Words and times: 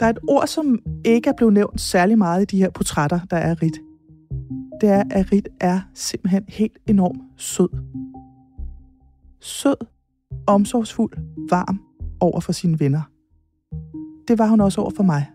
Der 0.00 0.06
er 0.06 0.10
et 0.10 0.18
ord, 0.28 0.46
som 0.46 0.78
ikke 1.04 1.28
er 1.28 1.34
blevet 1.36 1.54
nævnt 1.54 1.80
særlig 1.80 2.18
meget 2.18 2.42
i 2.42 2.44
de 2.44 2.58
her 2.58 2.70
portrætter, 2.70 3.20
der 3.30 3.36
er 3.36 3.62
Rit. 3.62 3.80
Det 4.80 4.88
er, 4.88 5.02
at 5.10 5.32
Rit 5.32 5.48
er 5.60 5.80
simpelthen 5.94 6.44
helt 6.48 6.78
enormt 6.86 7.22
sød. 7.36 7.68
Sød, 9.40 9.76
omsorgsfuld, 10.46 11.12
varm 11.50 11.80
over 12.20 12.40
for 12.40 12.52
sine 12.52 12.80
venner. 12.80 13.02
Det 14.28 14.38
var 14.38 14.48
hun 14.48 14.60
også 14.60 14.80
over 14.80 14.90
for 14.96 15.02
mig. 15.02 15.30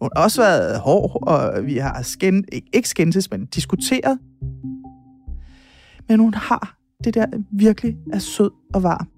Hun 0.00 0.10
har 0.16 0.24
også 0.24 0.42
været 0.42 0.80
hård, 0.80 1.28
og 1.28 1.66
vi 1.66 1.76
har 1.76 2.02
skænd, 2.02 2.44
ikke 2.72 2.88
skændtes, 2.88 3.30
men 3.30 3.46
diskuteret. 3.46 4.18
Men 6.08 6.20
hun 6.20 6.34
har 6.34 6.78
det 7.04 7.14
der 7.14 7.26
virkelig 7.50 7.96
er 8.12 8.18
sød 8.18 8.50
og 8.74 8.82
varm. 8.82 9.08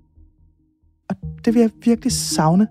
Og 1.08 1.16
det 1.44 1.54
vil 1.54 1.60
jeg 1.60 1.70
virkelig 1.84 2.12
savne 2.12 2.68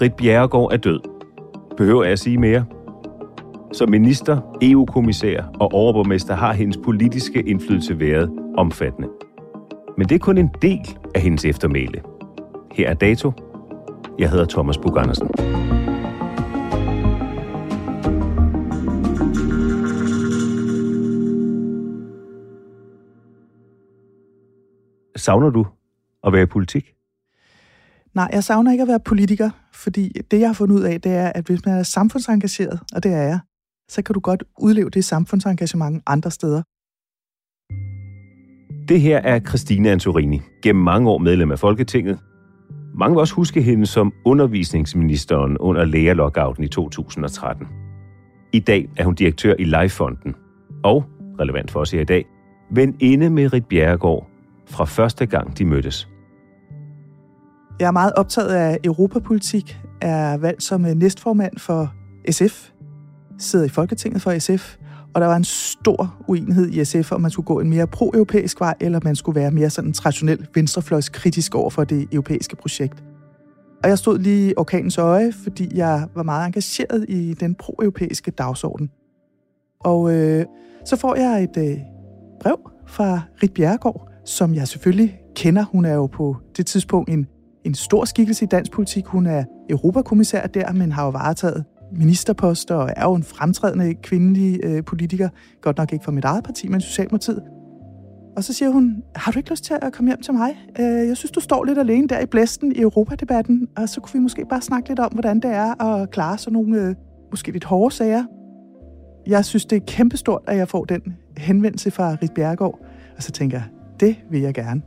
Rit 0.00 0.14
Bjerregaard 0.14 0.72
er 0.72 0.76
død. 0.76 1.00
Behøver 1.76 2.02
jeg 2.02 2.12
at 2.12 2.18
sige 2.18 2.38
mere? 2.38 2.64
Som 3.72 3.90
minister, 3.90 4.40
EU-kommissær 4.62 5.42
og 5.60 5.72
overborgmester 5.72 6.34
har 6.34 6.52
hendes 6.52 6.78
politiske 6.84 7.42
indflydelse 7.42 8.00
været 8.00 8.30
omfattende. 8.56 9.08
Men 9.98 10.08
det 10.08 10.14
er 10.14 10.18
kun 10.18 10.38
en 10.38 10.50
del 10.62 10.98
af 11.14 11.20
hendes 11.20 11.44
eftermæle. 11.44 12.02
Her 12.72 12.88
er 12.88 12.94
dato. 12.94 13.32
Jeg 14.18 14.30
hedder 14.30 14.44
Thomas 14.44 14.78
Bug 14.78 14.98
Andersen. 14.98 15.28
Savner 25.16 25.50
du 25.50 25.66
at 26.24 26.32
være 26.32 26.42
i 26.42 26.46
politik? 26.46 26.95
Nej, 28.16 28.28
jeg 28.32 28.44
savner 28.44 28.72
ikke 28.72 28.82
at 28.82 28.88
være 28.88 29.00
politiker, 29.00 29.50
fordi 29.74 30.12
det, 30.30 30.40
jeg 30.40 30.48
har 30.48 30.54
fundet 30.54 30.76
ud 30.76 30.82
af, 30.82 31.00
det 31.00 31.12
er, 31.12 31.32
at 31.34 31.46
hvis 31.46 31.64
man 31.66 31.74
er 31.74 31.82
samfundsengageret, 31.82 32.80
og 32.94 33.02
det 33.02 33.12
er 33.12 33.22
jeg, 33.22 33.38
så 33.88 34.02
kan 34.02 34.14
du 34.14 34.20
godt 34.20 34.44
udleve 34.58 34.90
det 34.90 35.04
samfundsengagement 35.04 36.02
andre 36.06 36.30
steder. 36.30 36.62
Det 38.88 39.00
her 39.00 39.18
er 39.18 39.40
Christine 39.40 39.90
Antorini, 39.90 40.40
gennem 40.62 40.84
mange 40.84 41.10
år 41.10 41.18
medlem 41.18 41.52
af 41.52 41.58
Folketinget. 41.58 42.18
Mange 42.94 43.14
vil 43.14 43.20
også 43.20 43.34
huske 43.34 43.62
hende 43.62 43.86
som 43.86 44.12
undervisningsministeren 44.24 45.58
under 45.58 45.84
lærerlockouten 45.84 46.64
i 46.64 46.68
2013. 46.68 47.66
I 48.52 48.60
dag 48.60 48.88
er 48.96 49.04
hun 49.04 49.14
direktør 49.14 49.54
i 49.58 49.64
Lifefonden, 49.64 50.34
og, 50.84 51.04
relevant 51.40 51.70
for 51.70 51.80
os 51.80 51.90
her 51.90 52.00
i 52.00 52.04
dag, 52.04 52.24
inde 53.00 53.30
med 53.30 53.52
Rit 53.52 53.66
Bjerregaard 53.66 54.30
fra 54.66 54.84
første 54.84 55.26
gang 55.26 55.58
de 55.58 55.64
mødtes. 55.64 56.08
Jeg 57.80 57.86
er 57.86 57.90
meget 57.90 58.12
optaget 58.12 58.48
af 58.48 58.78
europapolitik, 58.84 59.80
er 60.00 60.36
valgt 60.36 60.62
som 60.62 60.86
øh, 60.86 60.94
næstformand 60.94 61.58
for 61.58 61.94
SF, 62.30 62.70
sidder 63.38 63.64
i 63.64 63.68
Folketinget 63.68 64.22
for 64.22 64.38
SF, 64.38 64.76
og 65.14 65.20
der 65.20 65.26
var 65.26 65.36
en 65.36 65.44
stor 65.44 66.16
uenighed 66.28 66.68
i 66.72 66.84
SF, 66.84 67.12
om 67.12 67.20
man 67.20 67.30
skulle 67.30 67.46
gå 67.46 67.60
en 67.60 67.70
mere 67.70 67.86
pro-europæisk 67.86 68.60
vej, 68.60 68.74
eller 68.80 69.00
man 69.02 69.16
skulle 69.16 69.40
være 69.40 69.50
mere 69.50 69.70
sådan 69.70 69.92
traditionel 69.92 70.46
venstrefløjs 70.54 71.08
kritisk 71.08 71.54
over 71.54 71.70
for 71.70 71.84
det 71.84 72.08
europæiske 72.12 72.56
projekt. 72.56 73.04
Og 73.82 73.88
jeg 73.88 73.98
stod 73.98 74.18
lige 74.18 74.50
i 74.50 74.54
orkanens 74.56 74.98
øje, 74.98 75.32
fordi 75.32 75.76
jeg 75.76 76.08
var 76.14 76.22
meget 76.22 76.46
engageret 76.46 77.04
i 77.08 77.34
den 77.34 77.54
pro-europæiske 77.54 78.30
dagsorden. 78.30 78.90
Og 79.80 80.12
øh, 80.12 80.44
så 80.84 80.96
får 80.96 81.14
jeg 81.14 81.42
et 81.42 81.70
øh, 81.70 81.78
brev 82.40 82.70
fra 82.86 83.20
Rit 83.42 83.54
Bjerregaard, 83.54 84.08
som 84.24 84.54
jeg 84.54 84.68
selvfølgelig 84.68 85.20
kender. 85.34 85.64
Hun 85.64 85.84
er 85.84 85.94
jo 85.94 86.06
på 86.06 86.36
det 86.56 86.66
tidspunkt 86.66 87.10
en 87.10 87.26
en 87.66 87.74
stor 87.74 88.04
skikkelse 88.04 88.44
i 88.44 88.48
dansk 88.48 88.72
politik. 88.72 89.06
Hun 89.06 89.26
er 89.26 89.44
europakommissær 89.70 90.46
der, 90.46 90.72
men 90.72 90.92
har 90.92 91.04
jo 91.04 91.10
varetaget 91.10 91.64
ministerposter 91.92 92.74
og 92.74 92.90
er 92.96 93.04
jo 93.04 93.14
en 93.14 93.22
fremtrædende 93.22 93.94
kvindelig 93.94 94.60
øh, 94.64 94.84
politiker. 94.84 95.28
Godt 95.60 95.78
nok 95.78 95.92
ikke 95.92 96.04
for 96.04 96.12
mit 96.12 96.24
eget 96.24 96.44
parti, 96.44 96.68
men 96.68 96.80
Socialdemokratiet. 96.80 97.42
Og 98.36 98.44
så 98.44 98.52
siger 98.52 98.70
hun, 98.70 99.02
har 99.14 99.32
du 99.32 99.38
ikke 99.38 99.50
lyst 99.50 99.64
til 99.64 99.74
at 99.82 99.92
komme 99.92 100.10
hjem 100.10 100.20
til 100.20 100.34
mig? 100.34 100.50
Øh, 100.80 101.08
jeg 101.08 101.16
synes, 101.16 101.30
du 101.30 101.40
står 101.40 101.64
lidt 101.64 101.78
alene 101.78 102.08
der 102.08 102.20
i 102.20 102.26
blæsten 102.26 102.72
i 102.72 102.80
Europadebatten, 102.80 103.68
og 103.76 103.88
så 103.88 104.00
kunne 104.00 104.12
vi 104.12 104.18
måske 104.18 104.44
bare 104.50 104.62
snakke 104.62 104.88
lidt 104.88 104.98
om, 104.98 105.12
hvordan 105.12 105.40
det 105.40 105.50
er 105.50 105.82
at 105.82 106.10
klare 106.10 106.38
sådan 106.38 106.52
nogle 106.52 106.80
øh, 106.80 106.94
måske 107.30 107.52
lidt 107.52 107.64
hårde 107.64 107.94
sager. 107.94 108.24
Jeg 109.26 109.44
synes, 109.44 109.64
det 109.64 109.76
er 109.76 109.84
kæmpestort, 109.86 110.42
at 110.46 110.56
jeg 110.56 110.68
får 110.68 110.84
den 110.84 111.00
henvendelse 111.36 111.90
fra 111.90 112.16
Rit 112.22 112.32
Bjergård, 112.32 112.78
og 113.16 113.22
så 113.22 113.32
tænker 113.32 113.56
jeg, 113.56 113.66
det 114.00 114.16
vil 114.30 114.40
jeg 114.40 114.54
gerne. 114.54 114.82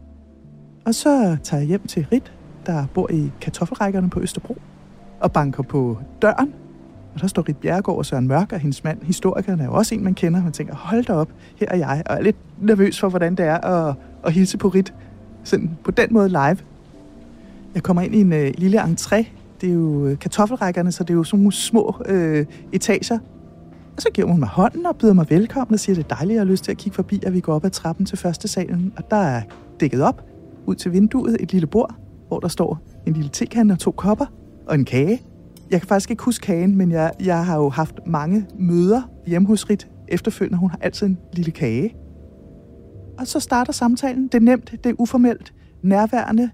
Og 0.86 0.96
så 0.96 1.38
tager 1.44 1.62
jeg 1.62 1.68
hjem 1.68 1.88
til 1.88 2.08
Rit, 2.12 2.34
der 2.70 2.86
bor 2.94 3.12
i 3.12 3.32
kartoffelrækkerne 3.42 4.10
på 4.10 4.20
Østerbro, 4.20 4.58
og 5.20 5.32
banker 5.32 5.64
på 5.64 5.98
døren. 6.22 6.54
Og 7.14 7.22
der 7.22 7.28
står 7.28 7.50
Rit 7.50 7.58
Bjergård 7.58 7.98
og 7.98 8.06
Søren 8.06 8.28
Mørk 8.28 8.54
og 8.54 8.60
hendes 8.60 8.84
mand. 8.84 9.04
Historikeren 9.04 9.60
er 9.60 9.66
jo 9.66 9.74
også 9.74 9.96
en, 9.96 10.04
man 10.04 10.14
kender. 10.14 10.44
Man 10.44 10.52
tænker, 10.52 10.76
hold 10.76 11.06
da 11.06 11.14
op, 11.14 11.30
her 11.56 11.68
er 11.70 11.78
jeg. 11.78 12.04
Og 12.06 12.16
er 12.16 12.22
lidt 12.22 12.36
nervøs 12.62 13.00
for, 13.00 13.10
hvordan 13.10 13.36
det 13.36 13.46
er 13.46 13.58
at, 13.58 13.96
at 14.26 14.34
hilse 14.34 14.58
på 14.58 14.68
Rit 14.68 14.94
sådan 15.44 15.78
på 15.84 15.92
den 15.92 16.08
måde 16.12 16.30
live. 16.30 16.58
Jeg 17.76 17.84
kommer 17.84 18.02
ind 18.02 18.16
i 18.16 18.22
en 18.22 18.34
øh, 18.34 18.54
lille 18.58 18.82
entré. 18.82 19.26
Det 19.62 19.70
er 19.70 19.74
jo 19.74 20.06
øh, 20.06 20.20
kartoffelrækkerne, 20.20 20.92
så 20.92 21.04
det 21.04 21.10
er 21.10 21.14
jo 21.14 21.24
sådan 21.24 21.40
nogle 21.40 21.52
små 21.52 22.02
øh, 22.06 22.46
etager. 22.72 23.20
Og 23.96 24.02
så 24.02 24.10
giver 24.14 24.28
hun 24.28 24.40
mig 24.40 24.50
hånden 24.50 24.86
og 24.86 24.96
byder 24.96 25.14
mig 25.14 25.30
velkommen 25.30 25.74
og 25.74 25.80
siger, 25.80 25.96
det 25.96 26.04
er 26.04 26.16
dejligt, 26.16 26.36
jeg 26.36 26.42
har 26.42 26.52
lyst 26.52 26.64
til 26.64 26.72
at 26.72 26.78
kigge 26.78 26.96
forbi, 26.96 27.24
at 27.26 27.34
vi 27.34 27.40
går 27.40 27.54
op 27.54 27.66
ad 27.66 27.70
trappen 27.70 28.06
til 28.06 28.18
første 28.18 28.48
salen. 28.48 28.94
Og 28.98 29.12
der 29.12 29.18
er 29.18 29.42
dækket 29.80 30.02
op 30.02 30.24
ud 30.66 30.76
til 30.76 30.94
vinduet 30.94 31.38
et 31.40 31.52
lille 31.52 31.68
bord, 31.68 31.96
hvor 32.30 32.40
der 32.40 32.48
står 32.48 32.80
en 33.08 33.14
lille 33.14 33.30
tekande 33.34 33.74
og 33.74 33.80
to 33.80 33.92
kopper 33.92 34.26
og 34.68 34.76
en 34.76 34.86
kage. 34.86 35.22
Jeg 35.72 35.82
kan 35.82 35.88
faktisk 35.88 36.12
ikke 36.12 36.24
huske 36.24 36.46
kagen, 36.46 36.76
men 36.76 36.92
jeg, 36.92 37.12
jeg 37.20 37.46
har 37.46 37.58
jo 37.58 37.70
haft 37.70 38.00
mange 38.08 38.46
møder 38.60 39.02
hjemme 39.28 39.48
hos 39.48 39.70
Rit 39.70 39.88
efterfølgende. 40.08 40.58
Hun 40.58 40.70
har 40.70 40.80
altid 40.82 41.08
en 41.08 41.18
lille 41.34 41.52
kage. 41.52 41.96
Og 43.18 43.28
så 43.28 43.40
starter 43.40 43.74
samtalen. 43.74 44.24
Det 44.24 44.36
er 44.36 44.40
nemt, 44.40 44.72
det 44.72 44.90
er 44.90 44.94
uformelt, 44.98 45.54
nærværende, 45.82 46.50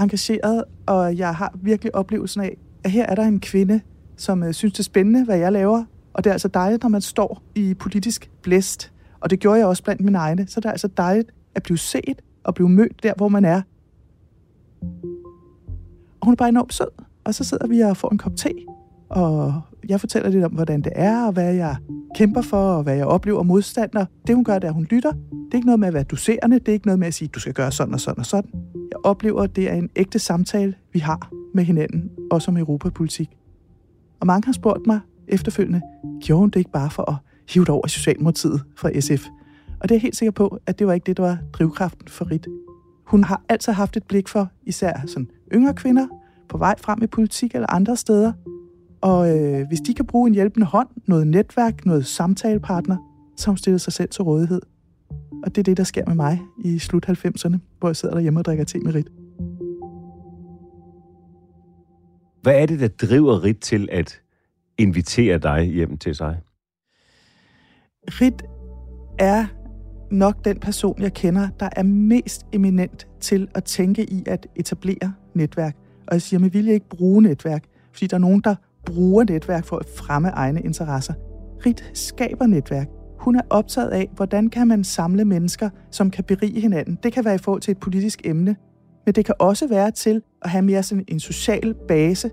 engageret, 0.00 0.64
og 0.86 1.18
jeg 1.18 1.34
har 1.34 1.54
virkelig 1.62 1.94
oplevelsen 1.94 2.40
af, 2.40 2.56
at 2.84 2.90
her 2.90 3.06
er 3.06 3.14
der 3.14 3.22
en 3.22 3.40
kvinde, 3.40 3.80
som 4.16 4.42
øh, 4.42 4.52
synes, 4.52 4.72
det 4.72 4.78
er 4.78 4.84
spændende, 4.84 5.24
hvad 5.24 5.38
jeg 5.38 5.52
laver. 5.52 5.84
Og 6.12 6.24
det 6.24 6.30
er 6.30 6.34
altså 6.34 6.48
dejligt, 6.48 6.82
når 6.82 6.90
man 6.90 7.00
står 7.00 7.42
i 7.54 7.74
politisk 7.74 8.30
blæst. 8.42 8.92
Og 9.20 9.30
det 9.30 9.40
gjorde 9.40 9.58
jeg 9.58 9.66
også 9.66 9.82
blandt 9.82 10.02
mine 10.02 10.18
egne. 10.18 10.46
Så 10.48 10.60
det 10.60 10.66
er 10.66 10.70
altså 10.70 10.88
dejligt 10.96 11.30
at 11.54 11.62
blive 11.62 11.78
set 11.78 12.22
og 12.44 12.54
blive 12.54 12.68
mødt 12.68 13.02
der, 13.02 13.12
hvor 13.16 13.28
man 13.28 13.44
er. 13.44 13.62
Og 16.20 16.26
hun 16.26 16.32
er 16.32 16.36
bare 16.36 16.48
enormt 16.48 16.74
sød. 16.74 16.88
Og 17.24 17.34
så 17.34 17.44
sidder 17.44 17.66
vi 17.66 17.80
og 17.80 17.96
får 17.96 18.10
en 18.12 18.18
kop 18.18 18.36
te, 18.36 18.50
og 19.08 19.60
jeg 19.88 20.00
fortæller 20.00 20.30
lidt 20.30 20.44
om, 20.44 20.52
hvordan 20.52 20.82
det 20.82 20.92
er, 20.94 21.26
og 21.26 21.32
hvad 21.32 21.54
jeg 21.54 21.76
kæmper 22.14 22.42
for, 22.42 22.72
og 22.72 22.82
hvad 22.82 22.96
jeg 22.96 23.06
oplever 23.06 23.42
modstander. 23.42 24.06
Det, 24.26 24.34
hun 24.34 24.44
gør, 24.44 24.54
det 24.54 24.64
er, 24.64 24.68
at 24.68 24.74
hun 24.74 24.84
lytter. 24.84 25.12
Det 25.12 25.52
er 25.52 25.54
ikke 25.54 25.66
noget 25.66 25.80
med 25.80 25.88
at 25.88 25.94
være 25.94 26.02
doserende. 26.02 26.58
Det 26.58 26.68
er 26.68 26.72
ikke 26.72 26.86
noget 26.86 26.98
med 26.98 27.06
at 27.06 27.14
sige, 27.14 27.28
du 27.28 27.40
skal 27.40 27.52
gøre 27.52 27.72
sådan 27.72 27.94
og 27.94 28.00
sådan 28.00 28.18
og 28.18 28.26
sådan. 28.26 28.50
Jeg 28.90 29.04
oplever, 29.04 29.42
at 29.42 29.56
det 29.56 29.70
er 29.70 29.74
en 29.74 29.90
ægte 29.96 30.18
samtale, 30.18 30.74
vi 30.92 30.98
har 30.98 31.30
med 31.54 31.64
hinanden, 31.64 32.10
også 32.30 32.50
om 32.50 32.56
europapolitik. 32.56 33.30
Og 34.20 34.26
mange 34.26 34.46
har 34.46 34.52
spurgt 34.52 34.86
mig 34.86 35.00
efterfølgende, 35.28 35.80
gjorde 36.20 36.40
hun 36.40 36.50
det 36.50 36.60
ikke 36.60 36.70
bare 36.70 36.90
for 36.90 37.10
at 37.10 37.16
hive 37.48 37.64
det 37.64 37.70
over 37.70 37.86
Socialdemokratiet 37.86 38.62
fra 38.76 39.00
SF? 39.00 39.26
Og 39.80 39.88
det 39.88 39.90
er 39.90 39.94
jeg 39.94 40.02
helt 40.02 40.16
sikker 40.16 40.32
på, 40.32 40.58
at 40.66 40.78
det 40.78 40.86
var 40.86 40.92
ikke 40.92 41.06
det, 41.06 41.16
der 41.16 41.22
var 41.22 41.38
drivkraften 41.52 42.08
for 42.08 42.30
Rit. 42.30 42.46
Hun 43.04 43.24
har 43.24 43.42
altid 43.48 43.72
haft 43.72 43.96
et 43.96 44.04
blik 44.04 44.28
for 44.28 44.50
især 44.62 44.92
sådan 45.06 45.30
yngre 45.54 45.74
kvinder 45.74 46.06
på 46.48 46.58
vej 46.58 46.74
frem 46.78 47.02
i 47.02 47.06
politik 47.06 47.54
eller 47.54 47.72
andre 47.72 47.96
steder. 47.96 48.32
Og 49.00 49.38
øh, 49.38 49.68
hvis 49.68 49.80
de 49.80 49.94
kan 49.94 50.06
bruge 50.06 50.28
en 50.28 50.34
hjælpende 50.34 50.66
hånd, 50.66 50.88
noget 51.06 51.26
netværk, 51.26 51.86
noget 51.86 52.06
samtalepartner, 52.06 52.96
så 53.36 53.46
har 53.46 53.50
hun 53.52 53.56
stillet 53.56 53.80
sig 53.80 53.92
selv 53.92 54.08
til 54.08 54.22
rådighed. 54.22 54.60
Og 55.44 55.54
det 55.54 55.58
er 55.58 55.62
det, 55.62 55.76
der 55.76 55.84
sker 55.84 56.06
med 56.06 56.14
mig 56.14 56.40
i 56.64 56.78
slut 56.78 57.08
90'erne, 57.08 57.56
hvor 57.78 57.88
jeg 57.88 57.96
sidder 57.96 58.14
derhjemme 58.14 58.40
og 58.40 58.44
drikker 58.44 58.64
te 58.64 58.78
med 58.78 58.94
Rit. 58.94 59.08
Hvad 62.42 62.62
er 62.62 62.66
det, 62.66 62.80
der 62.80 63.06
driver 63.06 63.44
Rit 63.44 63.58
til 63.58 63.88
at 63.92 64.20
invitere 64.78 65.38
dig 65.38 65.64
hjem 65.64 65.98
til 65.98 66.14
sig? 66.14 66.40
Rit 68.08 68.42
er 69.18 69.46
nok 70.14 70.44
den 70.44 70.58
person, 70.58 71.02
jeg 71.02 71.14
kender, 71.14 71.48
der 71.60 71.68
er 71.76 71.82
mest 71.82 72.46
eminent 72.52 73.06
til 73.20 73.48
at 73.54 73.64
tænke 73.64 74.12
i 74.12 74.22
at 74.26 74.46
etablere 74.56 75.12
netværk. 75.34 75.76
Og 76.06 76.12
jeg 76.12 76.22
siger 76.22 76.40
med 76.40 76.50
vilje 76.50 76.72
ikke 76.72 76.88
bruge 76.88 77.22
netværk, 77.22 77.64
fordi 77.92 78.06
der 78.06 78.16
er 78.16 78.20
nogen, 78.20 78.40
der 78.40 78.54
bruger 78.86 79.24
netværk 79.24 79.64
for 79.64 79.76
at 79.76 79.86
fremme 79.96 80.28
egne 80.28 80.60
interesser. 80.60 81.14
Rit 81.66 81.90
skaber 81.94 82.46
netværk. 82.46 82.88
Hun 83.18 83.36
er 83.36 83.40
optaget 83.50 83.88
af, 83.88 84.10
hvordan 84.16 84.50
kan 84.50 84.68
man 84.68 84.84
samle 84.84 85.24
mennesker, 85.24 85.70
som 85.90 86.10
kan 86.10 86.24
berige 86.24 86.60
hinanden. 86.60 86.98
Det 87.02 87.12
kan 87.12 87.24
være 87.24 87.34
i 87.34 87.38
forhold 87.38 87.60
til 87.60 87.72
et 87.72 87.78
politisk 87.78 88.20
emne, 88.24 88.56
men 89.06 89.14
det 89.14 89.24
kan 89.24 89.34
også 89.38 89.68
være 89.68 89.90
til 89.90 90.22
at 90.42 90.50
have 90.50 90.62
mere 90.62 90.82
sådan 90.82 91.04
en 91.08 91.20
social 91.20 91.74
base. 91.88 92.30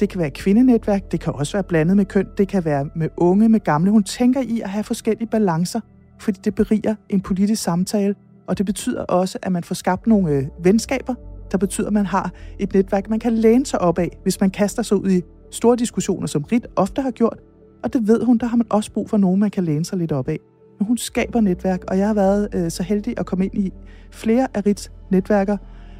Det 0.00 0.08
kan 0.08 0.20
være 0.20 0.30
kvindenetværk, 0.30 1.12
det 1.12 1.20
kan 1.20 1.32
også 1.32 1.52
være 1.52 1.64
blandet 1.64 1.96
med 1.96 2.04
køn, 2.04 2.26
det 2.38 2.48
kan 2.48 2.64
være 2.64 2.88
med 2.96 3.08
unge, 3.16 3.48
med 3.48 3.60
gamle. 3.60 3.90
Hun 3.90 4.04
tænker 4.04 4.40
i 4.40 4.60
at 4.60 4.70
have 4.70 4.84
forskellige 4.84 5.28
balancer, 5.28 5.80
fordi 6.20 6.40
det 6.44 6.54
beriger 6.54 6.94
en 7.08 7.20
politisk 7.20 7.62
samtale, 7.62 8.14
og 8.46 8.58
det 8.58 8.66
betyder 8.66 9.02
også, 9.02 9.38
at 9.42 9.52
man 9.52 9.64
får 9.64 9.74
skabt 9.74 10.06
nogle 10.06 10.30
øh, 10.30 10.46
venskaber, 10.62 11.14
der 11.52 11.58
betyder, 11.58 11.86
at 11.86 11.92
man 11.92 12.06
har 12.06 12.32
et 12.58 12.74
netværk, 12.74 13.10
man 13.10 13.18
kan 13.18 13.32
læne 13.32 13.66
sig 13.66 13.80
op 13.80 13.98
af, 13.98 14.18
hvis 14.22 14.40
man 14.40 14.50
kaster 14.50 14.82
sig 14.82 14.96
ud 14.96 15.10
i 15.10 15.22
store 15.50 15.76
diskussioner, 15.76 16.26
som 16.26 16.42
Rit 16.42 16.66
ofte 16.76 17.02
har 17.02 17.10
gjort. 17.10 17.38
Og 17.82 17.92
det 17.92 18.08
ved 18.08 18.24
hun, 18.24 18.38
der 18.38 18.46
har 18.46 18.56
man 18.56 18.66
også 18.70 18.92
brug 18.92 19.10
for 19.10 19.16
nogen, 19.16 19.40
man 19.40 19.50
kan 19.50 19.64
læne 19.64 19.84
sig 19.84 19.98
lidt 19.98 20.12
op 20.12 20.28
af. 20.28 20.38
Men 20.78 20.86
hun 20.86 20.98
skaber 20.98 21.40
netværk, 21.40 21.84
og 21.88 21.98
jeg 21.98 22.06
har 22.06 22.14
været 22.14 22.48
øh, 22.54 22.70
så 22.70 22.82
heldig 22.82 23.14
at 23.16 23.26
komme 23.26 23.44
ind 23.44 23.54
i 23.54 23.72
flere 24.10 24.48
af 24.54 24.66
Rits 24.66 24.92
netværker, 25.10 25.56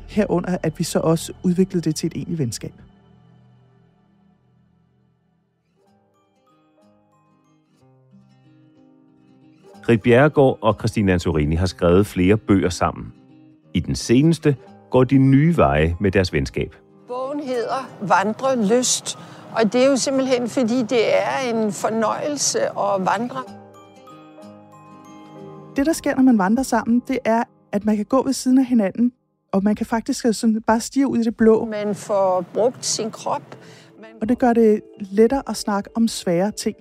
herunder 0.09 0.57
at 0.63 0.79
vi 0.79 0.85
så 0.85 0.99
også 0.99 1.33
udviklede 1.43 1.85
det 1.85 1.95
til 1.95 2.07
et 2.07 2.13
egentligt 2.17 2.39
venskab. 2.39 2.73
Rit 9.89 10.03
Bjerregaard 10.03 10.59
og 10.61 10.75
Christine 10.79 11.13
Antorini 11.13 11.55
har 11.55 11.67
skrevet 11.67 12.07
flere 12.07 12.37
bøger 12.37 12.69
sammen. 12.69 13.13
I 13.75 13.81
den 13.81 13.95
seneste 13.95 14.57
går 14.91 15.05
de 15.05 15.19
nye 15.19 15.57
veje 15.57 15.97
med 16.01 16.11
deres 16.11 16.33
venskab. 16.33 16.77
Bogen 17.09 17.41
hedder 17.41 17.91
Vandre 18.01 18.79
Lyst, 18.79 19.19
og 19.57 19.73
det 19.73 19.83
er 19.85 19.87
jo 19.87 19.97
simpelthen, 19.97 20.49
fordi 20.49 20.83
det 20.83 21.19
er 21.23 21.55
en 21.55 21.73
fornøjelse 21.73 22.61
at 22.61 23.07
vandre. 23.07 23.43
Det, 25.77 25.87
der 25.87 25.93
sker, 25.93 26.15
når 26.17 26.23
man 26.23 26.39
vandrer 26.39 26.65
sammen, 26.65 27.03
det 27.09 27.19
er, 27.25 27.43
at 27.73 27.85
man 27.85 27.97
kan 27.97 28.05
gå 28.05 28.23
ved 28.25 28.33
siden 28.33 28.59
af 28.59 28.65
hinanden, 28.65 29.13
og 29.53 29.65
man 29.65 29.75
kan 29.75 29.87
faktisk 29.87 30.27
sådan 30.33 30.63
bare 30.67 30.81
stige 30.81 31.07
ud 31.07 31.19
i 31.19 31.23
det 31.23 31.37
blå. 31.37 31.65
Man 31.65 31.95
får 31.95 32.45
brugt 32.55 32.87
sin 32.87 33.11
krop. 33.11 33.43
Man... 34.01 34.11
Og 34.21 34.29
det 34.29 34.39
gør 34.39 34.53
det 34.53 34.81
lettere 34.99 35.43
at 35.47 35.57
snakke 35.57 35.91
om 35.97 36.09
svære 36.09 36.51
ting. 36.51 36.77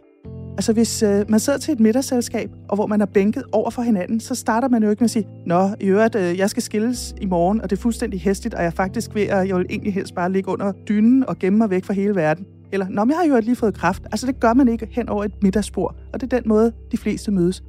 Altså 0.60 0.74
hvis 0.74 1.04
øh, 1.04 1.26
man 1.30 1.40
sidder 1.40 1.60
til 1.60 1.72
et 1.72 1.80
middagsselskab, 1.80 2.50
og 2.70 2.76
hvor 2.76 2.88
man 2.88 3.02
er 3.02 3.06
bænket 3.06 3.44
over 3.52 3.70
for 3.70 3.82
hinanden, 3.82 4.20
så 4.20 4.36
starter 4.36 4.68
man 4.68 4.84
jo 4.84 4.90
ikke 4.90 5.00
med 5.00 5.06
at 5.06 5.12
sige, 5.12 5.28
Nå, 5.46 5.70
i 5.80 5.86
øvrigt, 5.86 6.16
øh, 6.16 6.38
jeg 6.38 6.50
skal 6.50 6.64
skilles 6.64 7.16
i 7.22 7.26
morgen, 7.26 7.62
og 7.62 7.70
det 7.70 7.78
er 7.78 7.82
fuldstændig 7.82 8.22
hæstigt, 8.22 8.54
og 8.54 8.62
jeg 8.62 8.68
er 8.68 8.72
faktisk 8.72 9.16
ved 9.16 9.22
at, 9.22 9.48
jeg 9.48 9.56
vil 9.56 9.66
egentlig 9.70 9.94
helst 9.94 10.16
bare 10.16 10.32
ligge 10.32 10.50
under 10.50 10.72
dynen 10.72 11.26
og 11.30 11.40
gemme 11.40 11.58
mig 11.58 11.70
væk 11.70 11.86
fra 11.86 11.94
hele 11.94 12.16
verden. 12.16 12.46
Eller, 12.72 12.90
Nå, 12.90 13.04
men 13.04 13.12
jeg 13.12 13.18
har 13.18 13.26
jo 13.36 13.40
lige 13.42 13.56
fået 13.56 13.74
kraft. 13.74 14.04
Altså 14.06 14.28
det 14.28 14.40
gør 14.40 14.54
man 14.54 14.68
ikke 14.68 14.88
hen 14.92 15.10
over 15.10 15.24
et 15.24 15.32
middagsbord, 15.42 15.96
og 16.14 16.22
det 16.22 16.34
er 16.34 16.40
den 16.40 16.50
måde, 16.50 16.72
de 16.92 16.98
fleste 16.98 17.32
mødes. 17.32 17.64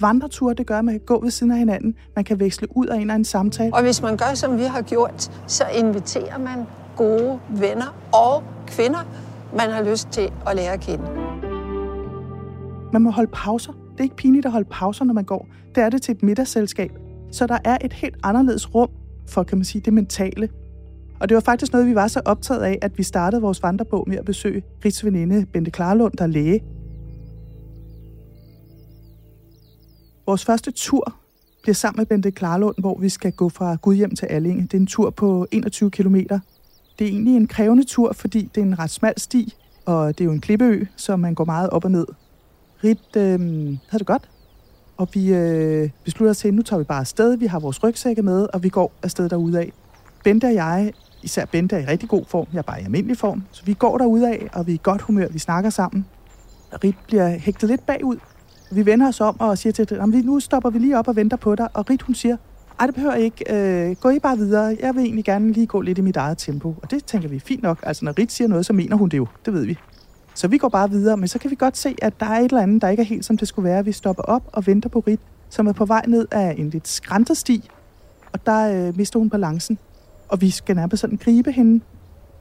Vandreture, 0.00 0.54
det 0.54 0.66
gør, 0.66 0.78
at 0.78 0.84
man 0.84 0.94
kan 0.94 1.04
gå 1.06 1.20
ved 1.22 1.30
siden 1.30 1.52
af 1.52 1.58
hinanden. 1.58 1.94
Man 2.16 2.24
kan 2.24 2.40
veksle 2.40 2.76
ud 2.76 2.86
af 2.86 2.96
en 2.96 3.10
af 3.10 3.14
en 3.14 3.24
samtale. 3.24 3.74
Og 3.74 3.82
hvis 3.82 4.02
man 4.02 4.16
gør, 4.16 4.34
som 4.34 4.58
vi 4.58 4.64
har 4.64 4.82
gjort, 4.82 5.32
så 5.46 5.64
inviterer 5.78 6.38
man 6.38 6.66
gode 6.96 7.38
venner 7.48 7.96
og 8.12 8.42
kvinder, 8.66 9.06
man 9.56 9.70
har 9.70 9.82
lyst 9.82 10.08
til 10.10 10.32
at 10.46 10.56
lære 10.56 10.72
at 10.72 10.80
kende. 10.80 11.29
Man 12.92 13.02
må 13.02 13.10
holde 13.10 13.30
pauser. 13.32 13.72
Det 13.72 13.98
er 13.98 14.02
ikke 14.02 14.16
pinligt 14.16 14.46
at 14.46 14.52
holde 14.52 14.68
pauser, 14.70 15.04
når 15.04 15.14
man 15.14 15.24
går. 15.24 15.48
Det 15.74 15.82
er 15.82 15.90
det 15.90 16.02
til 16.02 16.12
et 16.12 16.22
middagsselskab. 16.22 16.90
Så 17.32 17.46
der 17.46 17.58
er 17.64 17.78
et 17.84 17.92
helt 17.92 18.16
anderledes 18.22 18.74
rum 18.74 18.88
for, 19.28 19.42
kan 19.42 19.58
man 19.58 19.64
sige, 19.64 19.82
det 19.82 19.92
mentale. 19.92 20.48
Og 21.20 21.28
det 21.28 21.34
var 21.34 21.40
faktisk 21.40 21.72
noget, 21.72 21.86
vi 21.86 21.94
var 21.94 22.08
så 22.08 22.20
optaget 22.24 22.60
af, 22.60 22.78
at 22.82 22.98
vi 22.98 23.02
startede 23.02 23.42
vores 23.42 23.62
vandrebog 23.62 24.04
med 24.08 24.16
at 24.16 24.24
besøge 24.24 24.62
rigsveninde 24.84 25.46
Bente 25.46 25.70
Klarlund, 25.70 26.12
der 26.12 26.24
er 26.24 26.28
læge. 26.28 26.62
Vores 30.26 30.44
første 30.44 30.70
tur 30.70 31.14
bliver 31.62 31.74
sammen 31.74 32.00
med 32.00 32.06
Bente 32.06 32.30
Klarlund, 32.30 32.74
hvor 32.78 32.98
vi 32.98 33.08
skal 33.08 33.32
gå 33.32 33.48
fra 33.48 33.76
Gudhjem 33.82 34.14
til 34.16 34.26
Allinge. 34.26 34.62
Det 34.62 34.74
er 34.74 34.78
en 34.78 34.86
tur 34.86 35.10
på 35.10 35.46
21 35.50 35.90
km. 35.90 36.14
Det 36.98 37.06
er 37.06 37.10
egentlig 37.10 37.36
en 37.36 37.46
krævende 37.46 37.84
tur, 37.84 38.12
fordi 38.12 38.50
det 38.54 38.60
er 38.60 38.64
en 38.64 38.78
ret 38.78 38.90
smal 38.90 39.20
sti, 39.20 39.54
og 39.86 40.18
det 40.18 40.24
er 40.24 40.24
jo 40.24 40.32
en 40.32 40.40
klippeø, 40.40 40.84
så 40.96 41.16
man 41.16 41.34
går 41.34 41.44
meget 41.44 41.70
op 41.70 41.84
og 41.84 41.90
ned. 41.90 42.06
Rit 42.84 43.16
øh, 43.16 43.40
havde 43.88 43.98
det 43.98 44.06
godt, 44.06 44.30
og 44.96 45.08
vi 45.12 45.34
øh, 45.34 45.90
beslutter 46.04 46.30
os 46.30 46.38
til, 46.38 46.48
at 46.48 46.54
nu 46.54 46.62
tager 46.62 46.78
vi 46.78 46.84
bare 46.84 47.00
afsted. 47.00 47.36
Vi 47.36 47.46
har 47.46 47.60
vores 47.60 47.82
rygsække 47.82 48.22
med, 48.22 48.46
og 48.52 48.62
vi 48.62 48.68
går 48.68 48.92
afsted 49.02 49.28
derudad. 49.28 49.66
Bente 50.24 50.44
og 50.44 50.54
jeg, 50.54 50.92
især 51.22 51.44
Bente 51.44 51.76
er 51.76 51.80
i 51.80 51.84
rigtig 51.84 52.08
god 52.08 52.24
form, 52.28 52.46
jeg 52.52 52.58
er 52.58 52.62
bare 52.62 52.80
i 52.80 52.84
almindelig 52.84 53.16
form, 53.16 53.42
så 53.50 53.64
vi 53.64 53.74
går 53.74 53.98
derudad, 53.98 54.36
og 54.52 54.66
vi 54.66 54.72
er 54.72 54.74
i 54.74 54.80
godt 54.82 55.02
humør, 55.02 55.28
vi 55.28 55.38
snakker 55.38 55.70
sammen. 55.70 56.06
Rit 56.84 56.96
bliver 57.06 57.28
hægtet 57.28 57.68
lidt 57.68 57.86
bagud. 57.86 58.16
Vi 58.72 58.86
vender 58.86 59.08
os 59.08 59.20
om 59.20 59.40
og 59.40 59.58
siger 59.58 59.72
til 59.72 59.88
det, 59.88 60.24
nu 60.24 60.40
stopper 60.40 60.70
vi 60.70 60.78
lige 60.78 60.98
op 60.98 61.08
og 61.08 61.16
venter 61.16 61.36
på 61.36 61.54
dig, 61.54 61.68
og 61.74 61.90
Rit 61.90 62.02
hun 62.02 62.14
siger, 62.14 62.36
ej, 62.80 62.86
det 62.86 62.94
behøver 62.94 63.14
I 63.14 63.22
ikke. 63.22 63.54
Øh, 63.54 63.96
gå 63.96 64.10
I 64.10 64.18
bare 64.18 64.36
videre. 64.36 64.76
Jeg 64.80 64.94
vil 64.94 65.02
egentlig 65.02 65.24
gerne 65.24 65.52
lige 65.52 65.66
gå 65.66 65.80
lidt 65.80 65.98
i 65.98 66.00
mit 66.00 66.16
eget 66.16 66.38
tempo. 66.38 66.74
Og 66.82 66.90
det 66.90 67.04
tænker 67.04 67.28
vi 67.28 67.38
fint 67.38 67.62
nok. 67.62 67.78
Altså, 67.82 68.04
når 68.04 68.18
Rit 68.18 68.32
siger 68.32 68.48
noget, 68.48 68.66
så 68.66 68.72
mener 68.72 68.96
hun 68.96 69.08
det 69.08 69.18
jo. 69.18 69.26
Det 69.44 69.54
ved 69.54 69.64
vi. 69.64 69.78
Så 70.34 70.48
vi 70.48 70.58
går 70.58 70.68
bare 70.68 70.90
videre, 70.90 71.16
men 71.16 71.28
så 71.28 71.38
kan 71.38 71.50
vi 71.50 71.56
godt 71.56 71.76
se, 71.76 71.96
at 72.02 72.20
der 72.20 72.26
er 72.26 72.38
et 72.38 72.44
eller 72.44 72.62
andet, 72.62 72.82
der 72.82 72.88
ikke 72.88 73.00
er 73.00 73.06
helt 73.06 73.24
som 73.24 73.36
det 73.36 73.48
skulle 73.48 73.68
være. 73.68 73.84
Vi 73.84 73.92
stopper 73.92 74.22
op 74.22 74.42
og 74.52 74.66
venter 74.66 74.88
på 74.88 75.00
Rit, 75.06 75.20
som 75.50 75.66
er 75.66 75.72
på 75.72 75.84
vej 75.84 76.02
ned 76.06 76.26
af 76.30 76.54
en 76.58 76.70
lidt 76.70 76.88
skræntersti, 76.88 77.70
og 78.32 78.46
der 78.46 78.86
øh, 78.88 78.96
mister 78.96 79.18
hun 79.18 79.30
balancen. 79.30 79.78
Og 80.28 80.40
vi 80.40 80.50
skal 80.50 80.76
nærmest 80.76 81.00
sådan 81.00 81.16
gribe 81.16 81.52
hende. 81.52 81.84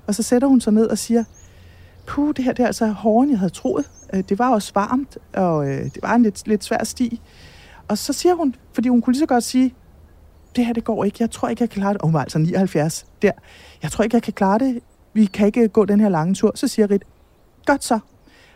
Og 0.07 0.15
så 0.15 0.23
sætter 0.23 0.47
hun 0.47 0.61
sig 0.61 0.73
ned 0.73 0.87
og 0.87 0.97
siger, 0.97 1.23
puh, 2.07 2.33
det 2.35 2.45
her 2.45 2.53
det 2.53 2.63
er 2.63 2.67
altså 2.67 2.87
hårdere, 2.87 3.23
end 3.23 3.31
jeg 3.31 3.39
havde 3.39 3.53
troet. 3.53 3.89
Øh, 4.13 4.23
det 4.29 4.39
var 4.39 4.49
også 4.49 4.71
varmt, 4.75 5.17
og 5.33 5.69
øh, 5.69 5.83
det 5.83 5.99
var 6.01 6.15
en 6.15 6.23
lidt, 6.23 6.47
lidt 6.47 6.63
svær 6.63 6.83
sti. 6.83 7.21
Og 7.87 7.97
så 7.97 8.13
siger 8.13 8.35
hun, 8.35 8.55
fordi 8.73 8.89
hun 8.89 9.01
kunne 9.01 9.13
lige 9.13 9.19
så 9.19 9.25
godt 9.25 9.43
sige, 9.43 9.73
det 10.55 10.65
her 10.65 10.73
det 10.73 10.83
går 10.83 11.03
ikke, 11.03 11.17
jeg 11.19 11.31
tror 11.31 11.47
ikke, 11.47 11.61
jeg 11.61 11.69
kan 11.69 11.81
klare 11.81 11.93
det. 11.93 12.01
Og 12.01 12.07
hun 12.07 12.13
var 12.13 12.21
altså 12.21 12.39
79 12.39 13.05
der. 13.21 13.31
Jeg 13.83 13.91
tror 13.91 14.03
ikke, 14.03 14.15
jeg 14.15 14.23
kan 14.23 14.33
klare 14.33 14.59
det. 14.59 14.79
Vi 15.13 15.25
kan 15.25 15.47
ikke 15.47 15.67
gå 15.67 15.85
den 15.85 15.99
her 15.99 16.09
lange 16.09 16.33
tur. 16.33 16.51
Så 16.55 16.67
siger 16.67 16.89
Rit, 16.89 17.03
Godt 17.65 17.83
så. 17.83 17.99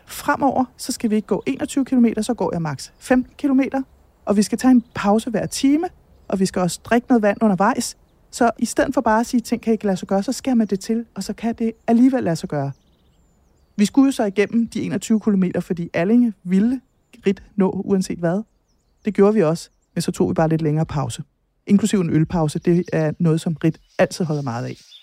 Fremover, 0.06 0.64
så 0.76 0.92
skal 0.92 1.10
vi 1.10 1.16
ikke 1.16 1.28
gå 1.28 1.42
21 1.46 1.84
km, 1.84 2.06
så 2.20 2.34
går 2.34 2.52
jeg 2.52 2.62
maks 2.62 2.92
15 2.98 3.34
km, 3.38 3.60
og 4.24 4.36
vi 4.36 4.42
skal 4.42 4.58
tage 4.58 4.70
en 4.70 4.84
pause 4.94 5.30
hver 5.30 5.46
time, 5.46 5.88
og 6.28 6.40
vi 6.40 6.46
skal 6.46 6.62
også 6.62 6.80
drikke 6.84 7.06
noget 7.08 7.22
vand 7.22 7.38
undervejs. 7.42 7.96
Så 8.30 8.50
i 8.58 8.64
stedet 8.66 8.94
for 8.94 9.00
bare 9.00 9.20
at 9.20 9.26
sige, 9.26 9.40
ting 9.40 9.62
kan 9.62 9.72
ikke 9.72 9.86
lade 9.86 9.96
sig 9.96 10.08
gøre, 10.08 10.22
så 10.22 10.32
skærer 10.32 10.54
man 10.54 10.66
det 10.66 10.80
til, 10.80 11.04
og 11.14 11.22
så 11.22 11.32
kan 11.32 11.54
det 11.54 11.72
alligevel 11.86 12.24
lade 12.24 12.36
sig 12.36 12.48
gøre. 12.48 12.72
Vi 13.76 13.84
skulle 13.84 14.06
jo 14.06 14.12
så 14.12 14.24
igennem 14.24 14.68
de 14.68 14.82
21 14.82 15.20
km, 15.20 15.44
fordi 15.60 15.90
Allinge 15.94 16.32
ville 16.44 16.80
rigt 17.26 17.42
nå, 17.56 17.70
uanset 17.70 18.18
hvad. 18.18 18.42
Det 19.04 19.14
gjorde 19.14 19.34
vi 19.34 19.42
også, 19.42 19.70
men 19.94 20.02
så 20.02 20.12
tog 20.12 20.28
vi 20.28 20.34
bare 20.34 20.48
lidt 20.48 20.62
længere 20.62 20.86
pause. 20.86 21.22
Inklusiv 21.66 22.00
en 22.00 22.10
ølpause, 22.10 22.58
det 22.58 22.84
er 22.92 23.12
noget, 23.18 23.40
som 23.40 23.56
Rit 23.64 23.80
altid 23.98 24.24
holder 24.24 24.42
meget 24.42 24.64
af. 24.64 24.93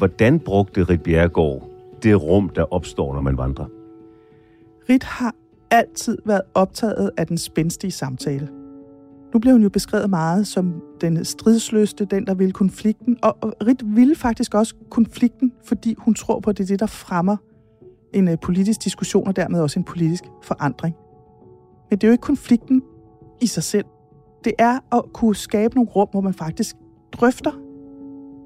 Hvordan 0.00 0.40
brugte 0.40 0.84
Rit 0.84 1.02
Bjerregaard 1.02 1.70
det 2.02 2.22
rum, 2.22 2.48
der 2.48 2.72
opstår, 2.72 3.14
når 3.14 3.20
man 3.20 3.36
vandrer? 3.36 3.66
Rit 4.88 5.04
har 5.04 5.34
altid 5.70 6.18
været 6.24 6.40
optaget 6.54 7.10
af 7.16 7.26
den 7.26 7.38
spændstige 7.38 7.90
samtale. 7.90 8.48
Nu 9.32 9.38
blev 9.40 9.52
hun 9.52 9.62
jo 9.62 9.68
beskrevet 9.68 10.10
meget 10.10 10.46
som 10.46 10.82
den 11.00 11.24
stridsløste, 11.24 12.04
den 12.04 12.26
der 12.26 12.34
vil 12.34 12.52
konflikten, 12.52 13.18
og 13.22 13.36
Rit 13.66 13.82
ville 13.84 14.14
faktisk 14.14 14.54
også 14.54 14.74
konflikten, 14.90 15.52
fordi 15.64 15.94
hun 15.98 16.14
tror 16.14 16.40
på, 16.40 16.50
at 16.50 16.58
det 16.58 16.64
er 16.64 16.68
det, 16.68 16.80
der 16.80 16.86
fremmer 16.86 17.36
en 18.14 18.28
øh, 18.28 18.38
politisk 18.42 18.84
diskussion 18.84 19.28
og 19.28 19.36
dermed 19.36 19.60
også 19.60 19.80
en 19.80 19.84
politisk 19.84 20.24
forandring. 20.42 20.94
Men 21.90 21.98
det 21.98 22.04
er 22.04 22.08
jo 22.08 22.12
ikke 22.12 22.22
konflikten 22.22 22.82
i 23.40 23.46
sig 23.46 23.62
selv. 23.62 23.86
Det 24.44 24.52
er 24.58 24.78
at 24.96 25.02
kunne 25.12 25.36
skabe 25.36 25.74
nogle 25.74 25.90
rum, 25.90 26.08
hvor 26.10 26.20
man 26.20 26.34
faktisk 26.34 26.76
drøfter 27.12 27.50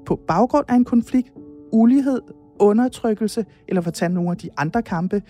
på 0.05 0.19
baggrund 0.27 0.65
af 0.67 0.75
en 0.75 0.85
konflikt, 0.85 1.31
ulighed, 1.75 2.21
undertrykkelse, 2.59 3.45
eller 3.67 3.81
for 3.81 3.87
at 3.87 3.93
tage 3.93 4.09
nogle 4.09 4.31
af 4.31 4.37
de 4.37 4.49
andre 4.57 4.81
kampe, 4.81 5.21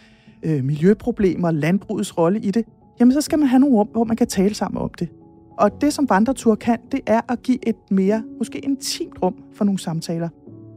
øh, 0.44 0.64
miljøproblemer, 0.64 1.52
landbrugets 1.52 2.18
rolle 2.18 2.40
i 2.40 2.52
det, 2.52 2.66
jamen 3.00 3.14
så 3.14 3.22
skal 3.22 3.40
man 3.40 3.48
have 3.48 3.60
nogle 3.60 3.76
rum, 3.76 3.88
hvor 3.88 4.04
man 4.04 4.18
kan 4.18 4.28
tale 4.28 4.54
sammen 4.54 4.82
om 4.82 4.90
det. 5.00 5.10
Og 5.58 5.82
det, 5.82 5.94
som 5.94 6.10
vandretur 6.10 6.56
kan, 6.56 6.78
det 6.92 7.00
er 7.08 7.22
at 7.30 7.44
give 7.44 7.68
et 7.68 7.76
mere, 7.92 8.24
måske 8.38 8.60
intimt 8.60 9.24
rum 9.24 9.36
for 9.54 9.66
nogle 9.66 9.80
samtaler. 9.80 10.30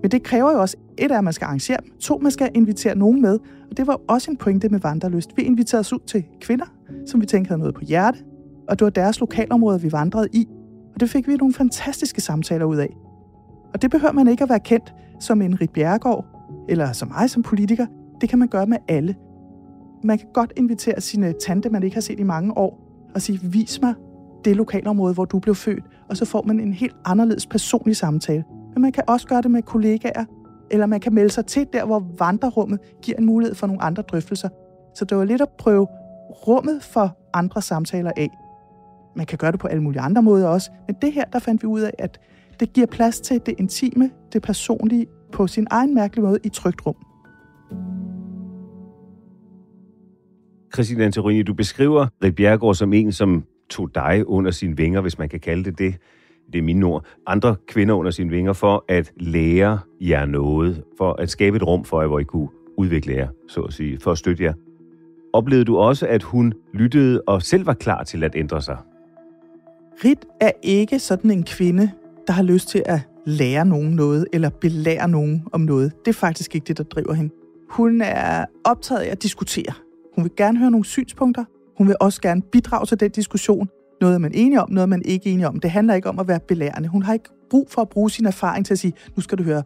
Men 0.03 0.11
det 0.11 0.23
kræver 0.23 0.53
jo 0.53 0.61
også, 0.61 0.77
et 0.99 1.11
er, 1.11 1.19
at 1.19 1.25
man 1.25 1.33
skal 1.33 1.45
arrangere 1.45 1.77
dem, 1.85 1.99
to, 1.99 2.19
man 2.19 2.31
skal 2.31 2.51
invitere 2.55 2.95
nogen 2.95 3.23
med. 3.23 3.39
Og 3.71 3.77
det 3.77 3.87
var 3.87 4.01
også 4.09 4.31
en 4.31 4.37
pointe 4.37 4.69
med 4.69 4.81
Vandrelyst. 4.81 5.37
Vi 5.37 5.43
inviterede 5.43 5.81
os 5.81 5.93
ud 5.93 5.99
til 6.07 6.25
kvinder, 6.41 6.65
som 7.07 7.21
vi 7.21 7.27
tænkte 7.27 7.49
havde 7.49 7.59
noget 7.59 7.75
på 7.75 7.85
hjerte, 7.85 8.19
og 8.69 8.79
det 8.79 8.85
var 8.85 8.91
deres 8.91 9.21
lokalområde, 9.21 9.81
vi 9.81 9.93
vandrede 9.93 10.29
i. 10.33 10.49
Og 10.95 11.01
det 11.01 11.11
fik 11.11 11.29
vi 11.29 11.37
nogle 11.37 11.55
fantastiske 11.55 12.21
samtaler 12.21 12.65
ud 12.65 12.77
af. 12.77 12.97
Og 13.75 13.83
det 13.83 13.91
behøver 13.91 14.13
man 14.13 14.29
ikke 14.29 14.43
at 14.43 14.49
være 14.49 14.61
kendt 14.61 14.95
som 15.21 15.43
en 15.43 15.61
Rit 15.61 15.71
Bjerregaard, 15.71 16.25
eller 16.69 16.93
som 16.93 17.09
mig 17.09 17.31
som 17.31 17.43
politiker. 17.43 17.87
Det 18.21 18.29
kan 18.29 18.39
man 18.39 18.49
gøre 18.49 18.67
med 18.67 18.79
alle. 18.89 19.17
Man 20.05 20.19
kan 20.19 20.29
godt 20.35 20.53
invitere 20.57 21.01
sine 21.01 21.29
øh, 21.29 21.35
tante, 21.35 21.71
man 21.71 21.83
ikke 21.83 21.97
har 21.97 22.01
set 22.01 22.21
i 22.21 22.23
mange 22.23 22.59
år, 22.59 22.81
og 23.15 23.23
sige, 23.23 23.41
vis 23.43 23.83
mig 23.83 23.95
det 24.45 24.57
lokalområde, 24.57 25.15
hvor 25.15 25.25
du 25.25 25.39
blev 25.39 25.55
født, 25.55 25.85
og 26.09 26.17
så 26.17 26.25
får 26.25 26.43
man 26.43 26.61
en 26.61 26.73
helt 26.73 26.97
anderledes 27.05 27.47
personlig 27.47 27.97
samtale. 27.97 28.45
Men 28.75 28.83
man 28.83 28.93
kan 28.93 29.03
også 29.07 29.27
gøre 29.27 29.43
det 29.43 29.51
med 29.51 29.63
kollegaer, 29.63 30.25
eller 30.71 30.87
man 30.87 31.01
kan 31.01 31.15
melde 31.15 31.31
sig 31.31 31.47
til 31.47 31.67
der, 31.73 31.85
hvor 31.85 32.07
vandrerummet 32.19 32.81
giver 33.03 33.19
en 33.19 33.27
mulighed 33.27 33.55
for 33.55 33.67
nogle 33.67 33.83
andre 33.83 34.03
drøftelser. 34.03 34.49
Så 34.95 35.05
det 35.05 35.19
var 35.19 35.25
lidt 35.25 35.43
at 35.43 35.49
prøve 35.59 35.87
rummet 36.31 36.83
for 36.83 37.17
andre 37.35 37.63
samtaler 37.63 38.13
af. 38.17 38.31
Man 39.17 39.27
kan 39.27 39.39
gøre 39.39 39.53
det 39.53 39.61
på 39.61 39.67
alle 39.67 39.83
mulige 39.83 40.01
andre 40.01 40.23
måder 40.23 40.49
også, 40.49 40.71
men 40.87 40.97
det 41.03 41.13
her, 41.13 41.25
der 41.25 41.39
fandt 41.39 41.63
vi 41.63 41.67
ud 41.67 41.81
af, 41.81 41.93
at 41.99 42.21
det 42.61 42.73
giver 42.73 42.87
plads 42.87 43.21
til 43.21 43.41
det 43.47 43.55
intime, 43.59 44.11
det 44.33 44.43
personlige, 44.43 45.07
på 45.33 45.47
sin 45.47 45.67
egen 45.71 45.95
mærkelige 45.95 46.25
måde 46.25 46.39
i 46.45 46.49
trygt 46.49 46.87
rum. 46.87 46.97
Christine 50.75 51.05
Antorini, 51.05 51.43
du 51.43 51.55
beskriver 51.55 52.07
Rit 52.25 52.35
Bjergård 52.35 52.75
som 52.75 52.93
en, 52.93 53.13
som 53.13 53.45
tog 53.71 53.95
dig 53.95 54.27
under 54.27 54.51
sine 54.51 54.77
vinger, 54.77 55.01
hvis 55.01 55.19
man 55.19 55.29
kan 55.29 55.41
kalde 55.41 55.65
det 55.65 55.79
det. 55.79 55.95
Det 56.53 56.59
er 56.59 56.63
mine 56.63 56.87
ord. 56.87 57.07
Andre 57.27 57.57
kvinder 57.69 57.95
under 57.95 58.11
sine 58.11 58.31
vinger 58.31 58.53
for 58.53 58.85
at 58.89 59.13
lære 59.17 59.79
jer 60.01 60.27
noget, 60.27 60.83
for 60.99 61.13
at 61.13 61.31
skabe 61.31 61.57
et 61.57 61.67
rum 61.67 61.85
for 61.85 62.01
jer, 62.01 62.09
hvor 62.09 62.19
I 62.19 62.25
kunne 62.25 62.49
udvikle 62.77 63.15
jer, 63.15 63.29
så 63.49 63.61
at 63.61 63.73
sige, 63.73 64.01
for 64.01 64.13
at 64.13 64.19
støtte 64.19 64.45
jer. 64.45 64.53
Oplevede 65.33 65.65
du 65.65 65.77
også, 65.77 66.07
at 66.07 66.23
hun 66.23 66.53
lyttede 66.75 67.23
og 67.27 67.43
selv 67.43 67.67
var 67.67 67.75
klar 67.75 68.05
til 68.05 68.25
at 68.25 68.37
ændre 68.37 68.63
sig? 68.63 68.77
Rit 70.05 70.27
er 70.41 70.51
ikke 70.63 70.99
sådan 70.99 71.31
en 71.31 71.43
kvinde, 71.43 71.91
der 72.29 72.35
har 72.35 72.43
lyst 72.43 72.69
til 72.69 72.83
at 72.87 73.01
lære 73.27 73.65
nogen 73.65 73.91
noget, 73.91 74.27
eller 74.33 74.51
belære 74.51 75.09
nogen 75.09 75.45
om 75.53 75.61
noget. 75.61 75.93
Det 76.05 76.09
er 76.09 76.15
faktisk 76.15 76.55
ikke 76.55 76.65
det, 76.65 76.79
der 76.79 76.85
driver 76.85 77.13
hende. 77.13 77.35
Hun 77.71 78.01
er 78.01 78.45
optaget 78.65 79.01
af 79.01 79.11
at 79.11 79.23
diskutere. 79.23 79.73
Hun 80.15 80.25
vil 80.25 80.33
gerne 80.37 80.59
høre 80.59 80.71
nogle 80.71 80.85
synspunkter. 80.85 81.45
Hun 81.79 81.87
vil 81.87 81.97
også 82.01 82.21
gerne 82.21 82.43
bidrage 82.43 82.87
til 82.87 83.01
den 83.01 83.11
diskussion. 83.11 83.69
Noget 84.01 84.15
er 84.15 84.19
man 84.19 84.35
enig 84.35 84.61
om, 84.61 84.71
noget 84.71 84.83
er 84.83 84.87
man 84.89 85.03
ikke 85.05 85.31
enig 85.31 85.47
om. 85.47 85.61
Det 85.61 85.71
handler 85.71 85.95
ikke 85.95 86.09
om 86.09 86.19
at 86.19 86.29
være 86.29 86.41
belærende. 86.49 86.89
Hun 86.89 87.03
har 87.03 87.13
ikke 87.13 87.29
brug 87.51 87.71
for 87.71 87.83
at 87.83 87.89
bruge 87.89 88.11
sin 88.11 88.27
erfaring 88.27 88.67
til 88.67 88.75
at 88.75 88.79
sige, 88.79 88.93
nu 89.17 89.23
skal 89.23 89.39
du 89.39 89.43
høre, 89.43 89.63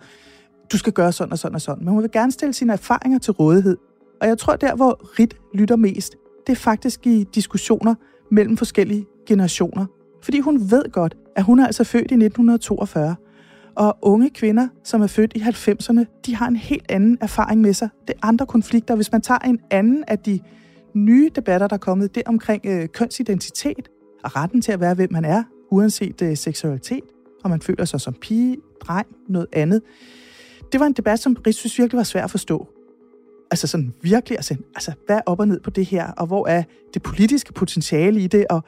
du 0.73 0.79
skal 0.79 0.93
gøre 0.93 1.13
sådan 1.13 1.33
og 1.33 1.39
sådan 1.39 1.55
og 1.55 1.61
sådan. 1.61 1.85
Men 1.85 1.93
hun 1.93 2.03
vil 2.03 2.11
gerne 2.11 2.33
stille 2.33 2.53
sine 2.53 2.73
erfaringer 2.73 3.19
til 3.19 3.33
rådighed. 3.33 3.77
Og 4.21 4.29
jeg 4.29 4.39
tror, 4.39 4.57
der 4.57 4.77
hvor 4.77 5.19
Rit 5.19 5.37
lytter 5.55 5.77
mest, 5.77 6.17
det 6.47 6.53
er 6.53 6.57
faktisk 6.57 7.07
i 7.07 7.25
diskussioner 7.35 7.95
mellem 8.31 8.57
forskellige 8.57 9.07
generationer. 9.27 9.87
Fordi 10.23 10.41
hun 10.41 10.71
ved 10.71 10.93
godt, 10.93 11.17
at 11.37 11.45
hun 11.45 11.59
er 11.59 11.67
altså 11.67 11.85
født 11.85 12.11
i 12.11 12.15
1942. 12.15 13.15
Og 13.75 13.99
unge 14.03 14.31
kvinder, 14.31 14.69
som 14.85 15.03
er 15.03 15.07
født 15.07 15.33
i 15.35 15.39
90'erne, 15.39 16.23
de 16.27 16.37
har 16.37 16.49
en 16.49 16.57
helt 16.57 16.87
anden 16.89 17.19
erfaring 17.21 17.61
med 17.61 17.73
sig. 17.73 17.89
Det 18.09 18.15
er 18.23 18.27
andre 18.27 18.47
konflikter. 18.47 18.95
Hvis 18.95 19.13
man 19.13 19.21
tager 19.21 19.39
en 19.39 19.61
anden 19.71 20.05
af 20.09 20.19
de 20.19 20.41
nye 20.95 21.31
debatter, 21.37 21.67
der 21.67 21.75
er 21.75 21.79
kommet, 21.79 22.15
det 22.15 22.23
omkring 22.27 22.67
øh, 22.67 22.89
kønsidentitet 22.89 23.89
og 24.25 24.37
retten 24.37 24.63
til 24.63 24.73
at 24.73 24.81
være, 24.81 24.95
hvem 24.95 25.13
man 25.13 25.25
er, 25.25 25.43
uanset 25.71 26.23
øh, 26.23 26.37
seksualitet, 26.37 27.05
og 27.45 27.51
man 27.51 27.61
føler 27.61 27.85
sig 27.85 28.01
som 28.01 28.15
pige, 28.15 28.57
dreng, 28.81 29.07
noget 29.29 29.47
andet. 29.53 29.83
Det 30.73 30.81
var 30.81 30.87
en 30.87 30.93
debat, 30.93 31.19
som 31.19 31.37
Ries 31.47 31.57
synes 31.57 31.79
virkelig 31.79 31.97
var 31.97 32.05
svær 32.05 32.25
at 32.25 32.31
forstå. 32.31 32.69
Altså 33.51 33.67
sådan 33.67 33.95
virkelig, 34.03 34.39
at 34.39 34.39
altså, 34.39 34.57
altså 34.75 34.93
hvad 35.07 35.17
er 35.17 35.21
op 35.27 35.41
og 35.41 35.49
ned 35.49 35.61
på 35.61 35.71
det 35.71 35.87
her, 35.87 36.11
og 36.11 36.27
hvor 36.27 36.47
er 36.47 36.63
det 36.95 37.03
politiske 37.03 37.53
potentiale 37.53 38.21
i 38.21 38.27
det, 38.27 38.47
og 38.51 38.65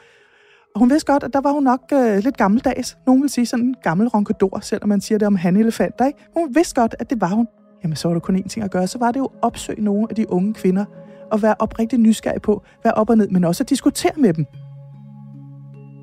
hun 0.76 0.90
vidste 0.90 1.12
godt, 1.12 1.22
at 1.22 1.32
der 1.32 1.40
var 1.40 1.52
hun 1.52 1.62
nok 1.62 1.80
øh, 1.92 2.18
lidt 2.18 2.36
gammeldags. 2.36 2.98
Nogen 3.06 3.22
vil 3.22 3.30
sige 3.30 3.46
sådan 3.46 3.64
en 3.64 3.76
gammel 3.82 4.08
ronkedor, 4.08 4.60
selvom 4.62 4.88
man 4.88 5.00
siger 5.00 5.18
det 5.18 5.26
om 5.26 5.36
hanelefanter, 5.36 6.06
ikke? 6.06 6.18
Hun 6.36 6.54
vidste 6.54 6.80
godt, 6.80 6.94
at 6.98 7.10
det 7.10 7.20
var 7.20 7.28
hun. 7.28 7.48
Jamen, 7.82 7.96
så 7.96 8.08
var 8.08 8.14
der 8.14 8.20
kun 8.20 8.36
én 8.36 8.48
ting 8.48 8.64
at 8.64 8.70
gøre. 8.70 8.86
Så 8.86 8.98
var 8.98 9.12
det 9.12 9.20
jo 9.20 9.24
at 9.24 9.30
opsøge 9.42 9.84
nogle 9.84 10.06
af 10.10 10.16
de 10.16 10.30
unge 10.30 10.54
kvinder, 10.54 10.84
og 11.32 11.42
være 11.42 11.54
oprigtigt 11.58 12.02
nysgerrig 12.02 12.42
på, 12.42 12.62
hvad 12.82 12.92
op 12.92 13.10
og 13.10 13.16
ned, 13.16 13.28
men 13.28 13.44
også 13.44 13.62
at 13.62 13.70
diskutere 13.70 14.12
med 14.16 14.32
dem. 14.32 14.46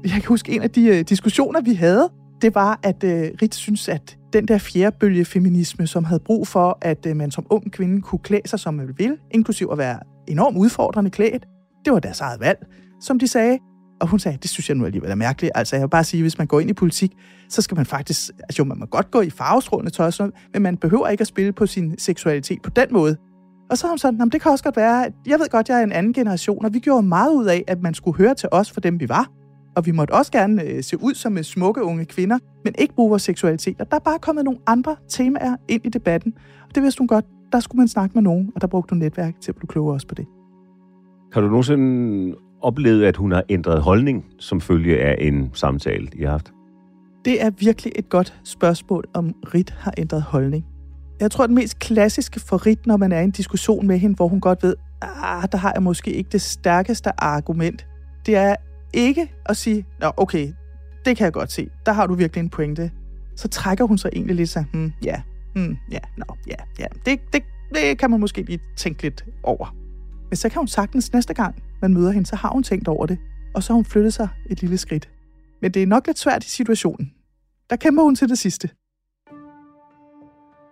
Jeg 0.03 0.11
kan 0.11 0.23
huske 0.27 0.51
en 0.51 0.61
af 0.61 0.71
de 0.71 0.85
øh, 0.85 1.01
diskussioner, 1.01 1.61
vi 1.61 1.73
havde, 1.73 2.09
det 2.41 2.55
var, 2.55 2.79
at 2.83 3.03
øh, 3.03 3.29
Rit 3.41 3.55
synes, 3.55 3.89
at 3.89 4.17
den 4.33 4.47
der 4.47 4.57
fjerde 4.57 4.95
bølge 4.99 5.25
feminisme, 5.25 5.87
som 5.87 6.03
havde 6.03 6.19
brug 6.19 6.47
for, 6.47 6.77
at 6.81 7.05
øh, 7.05 7.15
man 7.15 7.31
som 7.31 7.45
ung 7.49 7.71
kvinde 7.71 8.01
kunne 8.01 8.19
klæde 8.19 8.47
sig, 8.47 8.59
som 8.59 8.73
man 8.73 8.93
ville, 8.97 9.17
inklusiv 9.31 9.69
at 9.71 9.77
være 9.77 9.99
enormt 10.27 10.57
udfordrende 10.57 11.09
klædt, 11.09 11.47
det 11.85 11.93
var 11.93 11.99
deres 11.99 12.21
eget 12.21 12.39
valg. 12.39 12.67
Som 13.01 13.19
de 13.19 13.27
sagde, 13.27 13.59
og 14.01 14.08
hun 14.08 14.20
sagde, 14.20 14.38
det 14.41 14.50
synes 14.50 14.70
jeg 14.70 14.77
nu 14.77 14.86
alligevel 14.86 15.12
er 15.12 15.15
mærkeligt. 15.15 15.51
Altså, 15.55 15.75
jeg 15.75 15.84
vil 15.84 15.89
bare 15.89 16.03
sige, 16.03 16.22
hvis 16.22 16.38
man 16.38 16.48
går 16.48 16.60
ind 16.60 16.70
i 16.70 16.74
politik, 16.74 17.12
så 17.50 17.62
skal 17.62 17.77
man 17.77 17.86
faktisk... 17.86 18.29
Altså, 18.39 18.55
jo, 18.60 18.63
man 18.63 18.79
må 18.79 18.86
godt 18.86 19.12
gå 19.12 19.22
i 19.22 19.29
farvestrålende 19.29 19.91
tøj, 19.91 20.12
men 20.53 20.62
man 20.62 20.77
behøver 20.77 21.08
ikke 21.08 21.22
at 21.22 21.27
spille 21.27 21.51
på 21.51 21.65
sin 21.65 21.98
seksualitet 21.98 22.62
på 22.62 22.70
den 22.70 22.88
måde. 22.91 23.17
Og 23.70 23.77
så 23.77 23.88
har 23.88 23.91
hun 23.91 23.98
sådan, 23.98 24.29
det 24.29 24.41
kan 24.41 24.51
også 24.51 24.63
godt 24.63 24.77
være, 24.77 25.05
at 25.05 25.13
jeg 25.27 25.39
ved 25.39 25.50
godt, 25.50 25.70
jeg 25.70 25.79
er 25.79 25.84
en 25.84 25.91
anden 25.91 26.13
generation, 26.13 26.65
og 26.65 26.74
vi 26.74 26.79
gjorde 26.79 27.03
meget 27.08 27.34
ud 27.34 27.46
af, 27.46 27.63
at 27.67 27.81
man 27.81 27.93
skulle 27.93 28.17
høre 28.17 28.36
til 28.36 28.50
os 28.51 28.72
for 28.72 28.81
dem, 28.81 29.00
vi 29.00 29.10
var. 29.10 29.31
Og 29.75 29.86
vi 29.86 29.91
måtte 29.91 30.12
også 30.12 30.31
gerne 30.31 30.63
øh, 30.63 30.84
se 30.84 31.01
ud 31.01 31.13
som 31.13 31.38
øh, 31.38 31.43
smukke 31.43 31.84
unge 31.84 32.05
kvinder, 32.05 32.39
men 32.63 32.75
ikke 32.77 32.96
bruge 32.96 33.10
vores 33.10 33.22
seksualitet. 33.22 33.81
Og 33.81 33.91
der 33.91 33.96
er 33.96 34.00
bare 34.00 34.20
kommet 34.20 34.46
nogle 34.46 34.60
andre 34.67 34.96
temaer 35.10 35.55
ind 35.70 35.86
i 35.86 35.89
debatten. 35.89 36.34
Og 36.70 36.75
det 36.75 36.84
vidste 36.84 37.00
hun 37.00 37.08
godt, 37.08 37.25
der 37.51 37.60
skulle 37.60 37.79
man 37.79 37.88
snakke 37.88 38.13
med 38.13 38.22
nogen, 38.22 38.51
og 38.55 38.62
der 38.62 38.67
brugte 38.67 38.91
hun 38.91 39.00
netværk 39.00 39.34
til 39.41 39.51
at 39.51 39.55
blive 39.55 39.67
klogere 39.67 39.93
også 39.96 40.08
på 40.08 40.15
det. 40.15 40.25
Har 41.34 41.41
du 41.41 41.48
nogensinde 41.48 42.36
oplevet, 42.61 43.03
at 43.03 43.17
hun 43.17 43.31
har 43.31 43.43
ændret 43.49 43.81
holdning 43.81 44.25
som 44.39 44.61
følge 44.61 44.99
af 44.99 45.15
en 45.19 45.49
samtale, 45.53 46.07
I 46.13 46.23
har 46.23 46.31
haft? 46.31 46.51
Det 47.25 47.43
er 47.43 47.49
virkelig 47.49 47.93
et 47.95 48.09
godt 48.09 48.39
spørgsmål, 48.43 49.05
om 49.13 49.35
Rit 49.53 49.69
har 49.69 49.93
ændret 49.97 50.21
holdning. 50.21 50.65
Jeg 51.19 51.31
tror, 51.31 51.47
det 51.47 51.55
mest 51.55 51.79
klassiske 51.79 52.39
for 52.39 52.65
Rit, 52.65 52.87
når 52.87 52.97
man 52.97 53.11
er 53.11 53.19
i 53.19 53.23
en 53.23 53.31
diskussion 53.31 53.87
med 53.87 53.97
hende, 53.97 54.15
hvor 54.15 54.27
hun 54.27 54.39
godt 54.39 54.63
ved, 54.63 54.75
ah, 55.01 55.43
der 55.51 55.57
har 55.57 55.71
jeg 55.75 55.83
måske 55.83 56.13
ikke 56.13 56.29
det 56.29 56.41
stærkeste 56.41 57.23
argument, 57.23 57.87
det 58.25 58.35
er 58.35 58.55
ikke 58.93 59.31
at 59.45 59.57
sige, 59.57 59.85
Nå, 59.99 60.11
okay, 60.17 60.53
det 61.05 61.17
kan 61.17 61.25
jeg 61.25 61.33
godt 61.33 61.51
se, 61.51 61.69
der 61.85 61.91
har 61.91 62.07
du 62.07 62.13
virkelig 62.13 62.41
en 62.43 62.49
pointe. 62.49 62.91
Så 63.35 63.47
trækker 63.47 63.85
hun 63.85 63.97
sig 63.97 64.09
egentlig 64.13 64.35
lidt 64.35 64.49
så, 64.49 64.63
hmm, 64.73 64.91
ja, 65.03 65.21
hmm, 65.55 65.77
ja, 65.91 65.99
nå, 66.17 66.25
ja, 66.47 66.55
ja, 66.79 66.85
det, 67.05 67.19
det, 67.33 67.43
det 67.75 67.97
kan 67.97 68.11
man 68.11 68.19
måske 68.19 68.41
lige 68.41 68.59
tænke 68.77 69.03
lidt 69.03 69.25
over. 69.43 69.75
Men 70.29 70.35
så 70.35 70.49
kan 70.49 70.59
hun 70.59 70.67
sagtens 70.67 71.13
næste 71.13 71.33
gang, 71.33 71.55
man 71.81 71.93
møder 71.93 72.11
hende, 72.11 72.27
så 72.27 72.35
har 72.35 72.50
hun 72.50 72.63
tænkt 72.63 72.88
over 72.88 73.05
det, 73.05 73.17
og 73.55 73.63
så 73.63 73.73
har 73.73 73.75
hun 73.75 73.85
flyttet 73.85 74.13
sig 74.13 74.27
et 74.50 74.61
lille 74.61 74.77
skridt. 74.77 75.09
Men 75.61 75.71
det 75.71 75.83
er 75.83 75.88
nok 75.88 76.07
lidt 76.07 76.19
svært 76.19 76.45
i 76.45 76.50
situationen. 76.50 77.11
Der 77.69 77.75
kæmper 77.75 78.03
hun 78.03 78.15
til 78.15 78.29
det 78.29 78.38
sidste. 78.38 78.69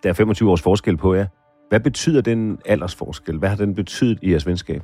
Der 0.03 0.09
er 0.09 0.13
25 0.13 0.51
års 0.51 0.61
forskel 0.61 0.97
på 0.97 1.13
jer. 1.13 1.27
Hvad 1.69 1.79
betyder 1.79 2.21
den 2.21 2.57
aldersforskel? 2.65 3.37
Hvad 3.37 3.49
har 3.49 3.55
den 3.55 3.75
betydet 3.75 4.19
i 4.21 4.31
jeres 4.31 4.47
venskab? 4.47 4.81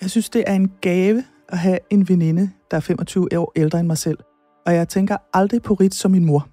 Jeg 0.00 0.10
synes, 0.10 0.30
det 0.30 0.44
er 0.46 0.54
en 0.54 0.72
gave 0.80 1.24
at 1.48 1.58
have 1.58 1.78
en 1.90 2.08
veninde, 2.08 2.50
der 2.70 2.76
er 2.76 2.80
25 2.80 3.28
år 3.38 3.52
ældre 3.56 3.80
end 3.80 3.86
mig 3.86 3.98
selv. 3.98 4.18
Og 4.66 4.74
jeg 4.74 4.88
tænker 4.88 5.16
aldrig 5.32 5.62
på 5.62 5.74
Rit 5.74 5.94
som 5.94 6.10
min 6.10 6.24
mor. 6.24 6.48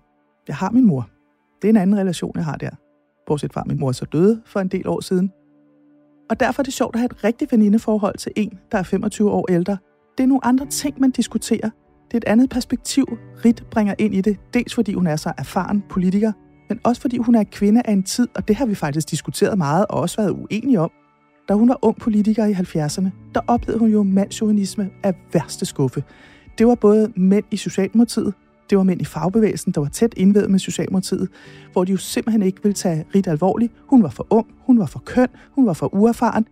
Jeg 0.47 0.55
har 0.55 0.71
min 0.71 0.87
mor. 0.87 1.09
Det 1.61 1.67
er 1.67 1.69
en 1.69 1.77
anden 1.77 1.97
relation, 1.97 2.31
jeg 2.35 2.45
har 2.45 2.55
der. 2.55 2.69
Bortset 3.25 3.53
fra, 3.53 3.61
at 3.61 3.67
min 3.67 3.79
mor 3.79 3.87
er 3.87 3.91
så 3.91 4.05
døde 4.05 4.41
for 4.45 4.59
en 4.59 4.67
del 4.67 4.87
år 4.87 5.01
siden. 5.01 5.31
Og 6.29 6.39
derfor 6.39 6.61
er 6.61 6.63
det 6.63 6.73
sjovt 6.73 6.95
at 6.95 6.99
have 6.99 7.05
et 7.05 7.23
rigtigt 7.23 7.51
venindeforhold 7.51 8.17
til 8.17 8.31
en, 8.35 8.59
der 8.71 8.77
er 8.77 8.83
25 8.83 9.31
år 9.31 9.51
ældre. 9.51 9.77
Det 10.17 10.23
er 10.23 10.27
nogle 10.27 10.45
andre 10.45 10.65
ting, 10.65 11.01
man 11.01 11.11
diskuterer. 11.11 11.69
Det 12.07 12.13
er 12.13 12.17
et 12.17 12.23
andet 12.23 12.49
perspektiv, 12.49 13.17
Rit 13.45 13.63
bringer 13.71 13.95
ind 13.99 14.15
i 14.15 14.21
det. 14.21 14.37
Dels 14.53 14.75
fordi 14.75 14.93
hun 14.93 15.07
er 15.07 15.15
så 15.15 15.33
erfaren 15.37 15.83
politiker, 15.89 16.31
men 16.69 16.79
også 16.83 17.01
fordi 17.01 17.17
hun 17.17 17.35
er 17.35 17.43
kvinde 17.43 17.81
af 17.85 17.91
en 17.91 18.03
tid, 18.03 18.27
og 18.35 18.47
det 18.47 18.55
har 18.55 18.65
vi 18.65 18.75
faktisk 18.75 19.11
diskuteret 19.11 19.57
meget 19.57 19.85
og 19.89 19.99
også 19.99 20.21
været 20.21 20.31
uenige 20.31 20.79
om. 20.79 20.91
Da 21.49 21.53
hun 21.53 21.69
var 21.69 21.79
ung 21.81 21.97
politiker 21.99 22.45
i 22.45 22.53
70'erne, 22.53 23.09
der 23.35 23.41
oplevede 23.47 23.79
hun 23.79 23.89
jo 23.89 24.03
mandsjovinisme 24.03 24.89
af 25.03 25.13
værste 25.33 25.65
skuffe. 25.65 26.03
Det 26.57 26.67
var 26.67 26.75
både 26.75 27.11
mænd 27.15 27.45
i 27.51 27.57
Socialdemokratiet, 27.57 28.33
det 28.69 28.77
var 28.77 28.83
mænd 28.83 29.01
i 29.01 29.05
fagbevægelsen, 29.05 29.71
der 29.71 29.81
var 29.81 29.87
tæt 29.87 30.13
indvedet 30.17 30.51
med 30.51 30.59
Socialdemokratiet, 30.59 31.29
hvor 31.73 31.83
de 31.83 31.91
jo 31.91 31.97
simpelthen 31.97 32.41
ikke 32.41 32.63
ville 32.63 32.73
tage 32.73 33.05
Rit 33.15 33.27
alvorligt. 33.27 33.73
Hun 33.89 34.03
var 34.03 34.09
for 34.09 34.27
ung, 34.29 34.47
hun 34.65 34.79
var 34.79 34.85
for 34.85 34.99
køn, 34.99 35.27
hun 35.51 35.65
var 35.65 35.73
for 35.73 35.95
uerfaren. 35.95 36.47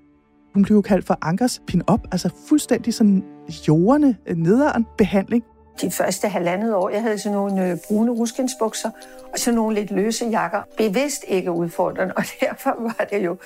Hun 0.54 0.64
blev 0.64 0.76
jo 0.76 0.82
kaldt 0.82 1.06
for 1.06 1.18
Ankers 1.22 1.62
pin-up, 1.68 2.00
altså 2.12 2.30
fuldstændig 2.50 2.94
sådan 2.94 3.24
jordende, 3.68 4.16
nederen 4.36 4.86
behandling 4.98 5.44
de 5.82 5.92
første 5.92 6.28
halvandet 6.28 6.76
år. 6.76 6.90
Jeg 6.90 7.02
havde 7.02 7.18
sådan 7.18 7.38
nogle 7.38 7.70
øh, 7.72 7.78
brune 7.88 8.12
ruskensbukser 8.12 8.90
og 9.34 9.40
sådan 9.40 9.56
nogle 9.56 9.76
lidt 9.76 9.92
løse 9.92 10.26
jakker. 10.26 10.62
Bevidst 10.78 11.26
ikke 11.28 11.52
udfordrende, 11.52 12.14
og 12.18 12.24
derfor 12.40 12.76
var 12.80 13.08
det 13.12 13.26
jo 13.26 13.38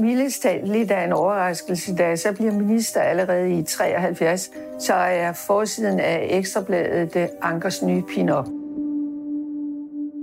mildest 0.00 0.46
lidt 0.64 0.90
af 0.90 1.04
en 1.04 1.12
overraskelse, 1.12 1.96
da 1.96 2.08
jeg 2.08 2.18
så 2.18 2.32
bliver 2.32 2.52
minister 2.52 3.00
allerede 3.00 3.58
i 3.58 3.62
73, 3.62 4.50
så 4.78 4.94
er 4.94 5.32
forsiden 5.32 6.00
af 6.00 6.26
Ekstrabladet 6.30 7.14
det 7.14 7.28
Ankers 7.42 7.82
nye 7.82 8.02
pin-up. 8.02 8.46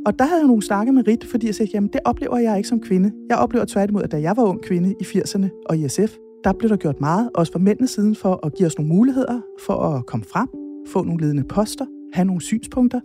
Og 0.06 0.20
der 0.20 0.26
havde 0.26 0.40
jeg 0.40 0.48
nogle 0.48 0.64
snakke 0.64 0.92
med 0.92 1.08
Rit, 1.08 1.26
fordi 1.32 1.48
jeg 1.48 1.56
sagde, 1.56 1.72
jamen 1.74 1.90
det 1.94 2.02
oplever 2.06 2.38
jeg 2.38 2.58
ikke 2.58 2.70
som 2.70 2.82
kvinde. 2.82 3.12
Jeg 3.30 3.38
oplever 3.38 3.66
tværtimod, 3.66 4.04
at 4.04 4.12
da 4.12 4.22
jeg 4.22 4.38
var 4.38 4.44
ung 4.44 4.62
kvinde 4.62 4.96
i 5.00 5.04
80'erne 5.04 5.64
og 5.66 5.78
i 5.78 5.90
SF, 5.90 6.16
der 6.44 6.54
blev 6.54 6.70
der 6.70 6.78
gjort 6.78 7.00
meget, 7.00 7.30
også 7.36 7.52
fra 7.52 7.60
mændenes 7.60 7.92
siden, 7.92 8.16
for 8.16 8.46
at 8.46 8.54
give 8.54 8.68
os 8.68 8.78
nogle 8.78 8.94
muligheder 8.94 9.42
for 9.60 9.74
at 9.74 10.06
komme 10.06 10.26
frem, 10.26 10.48
få 10.88 11.04
nogle 11.04 11.22
ledende 11.22 11.44
poster, 11.44 11.86
have 12.14 12.26
nogle 12.26 12.42
synspunkter. 12.42 13.00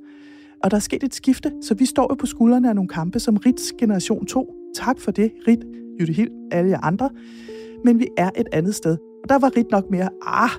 Og 0.65 0.71
der 0.71 0.77
er 0.77 0.81
sket 0.81 1.03
et 1.03 1.15
skifte, 1.15 1.53
så 1.63 1.75
vi 1.75 1.87
står 1.87 2.07
jo 2.11 2.15
på 2.15 2.27
skuldrene 2.27 2.69
af 2.69 2.75
nogle 2.75 2.89
kampe 2.89 3.19
som 3.19 3.37
Rits 3.37 3.73
Generation 3.79 4.27
2. 4.27 4.55
Tak 4.75 5.01
for 5.01 5.11
det, 5.11 5.33
Rit, 5.49 5.65
Jytte 6.01 6.13
Hild, 6.13 6.31
alle 6.53 6.71
jer 6.71 6.81
andre. 6.81 7.11
Men 7.85 7.99
vi 7.99 8.09
er 8.19 8.31
et 8.37 8.47
andet 8.53 8.75
sted. 8.75 8.97
Og 9.23 9.29
der 9.29 9.39
var 9.39 9.57
Rit 9.57 9.71
nok 9.71 9.91
mere, 9.91 10.09
ah, 10.27 10.51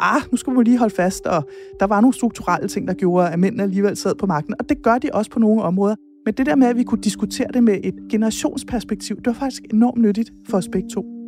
ah, 0.00 0.22
nu 0.30 0.36
skal 0.36 0.58
vi 0.58 0.62
lige 0.62 0.78
holde 0.78 0.94
fast, 0.94 1.26
og 1.26 1.48
der 1.80 1.86
var 1.86 2.00
nogle 2.00 2.14
strukturelle 2.14 2.68
ting, 2.68 2.88
der 2.88 2.94
gjorde, 2.94 3.28
at 3.28 3.38
mændene 3.38 3.62
alligevel 3.62 3.96
sad 3.96 4.14
på 4.14 4.26
magten, 4.26 4.54
og 4.58 4.68
det 4.68 4.82
gør 4.82 4.98
de 4.98 5.08
også 5.12 5.30
på 5.30 5.38
nogle 5.38 5.62
områder. 5.62 5.94
Men 6.24 6.34
det 6.34 6.46
der 6.46 6.56
med, 6.56 6.66
at 6.66 6.76
vi 6.76 6.82
kunne 6.82 7.02
diskutere 7.02 7.48
det 7.54 7.64
med 7.64 7.78
et 7.84 7.94
generationsperspektiv, 8.10 9.16
det 9.16 9.26
var 9.26 9.32
faktisk 9.32 9.62
enormt 9.72 10.02
nyttigt 10.02 10.32
for 10.48 10.58
os 10.58 10.68
begge 10.68 10.88
to 10.88 11.19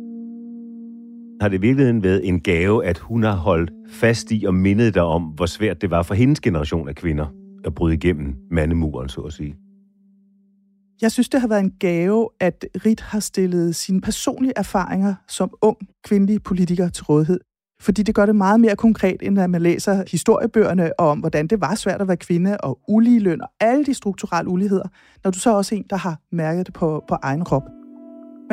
har 1.41 1.49
det 1.49 1.57
i 1.57 1.61
virkeligheden 1.61 2.03
været 2.03 2.27
en 2.27 2.39
gave, 2.39 2.85
at 2.85 2.97
hun 2.97 3.23
har 3.23 3.35
holdt 3.35 3.71
fast 3.89 4.31
i 4.31 4.45
og 4.47 4.53
mindet 4.53 4.93
dig 4.93 5.03
om, 5.03 5.23
hvor 5.23 5.45
svært 5.45 5.81
det 5.81 5.91
var 5.91 6.03
for 6.03 6.13
hendes 6.13 6.39
generation 6.39 6.89
af 6.89 6.95
kvinder 6.95 7.25
at 7.65 7.75
bryde 7.75 7.93
igennem 7.93 8.35
mandemuren, 8.51 9.09
så 9.09 9.21
at 9.21 9.33
sige? 9.33 9.55
Jeg 11.01 11.11
synes, 11.11 11.29
det 11.29 11.41
har 11.41 11.47
været 11.47 11.59
en 11.59 11.71
gave, 11.79 12.29
at 12.39 12.65
Rit 12.85 13.01
har 13.01 13.19
stillet 13.19 13.75
sine 13.75 14.01
personlige 14.01 14.53
erfaringer 14.55 15.15
som 15.27 15.51
ung 15.61 15.77
kvindelig 16.03 16.43
politiker 16.43 16.89
til 16.89 17.03
rådighed. 17.03 17.39
Fordi 17.81 18.03
det 18.03 18.15
gør 18.15 18.25
det 18.25 18.35
meget 18.35 18.59
mere 18.59 18.75
konkret, 18.75 19.17
end 19.21 19.39
at 19.39 19.49
man 19.49 19.61
læser 19.61 20.03
historiebøgerne 20.11 20.99
om, 20.99 21.19
hvordan 21.19 21.47
det 21.47 21.61
var 21.61 21.75
svært 21.75 22.01
at 22.01 22.07
være 22.07 22.17
kvinde, 22.17 22.57
og 22.57 22.79
ulige 22.87 23.19
løn 23.19 23.41
og 23.41 23.49
alle 23.59 23.85
de 23.85 23.93
strukturelle 23.93 24.49
uligheder, 24.49 24.87
når 25.23 25.31
du 25.31 25.39
så 25.39 25.55
også 25.55 25.75
er 25.75 25.77
en, 25.79 25.85
der 25.89 25.95
har 25.95 26.19
mærket 26.31 26.65
det 26.65 26.73
på, 26.73 27.03
på 27.07 27.15
egen 27.21 27.45
krop. 27.45 27.63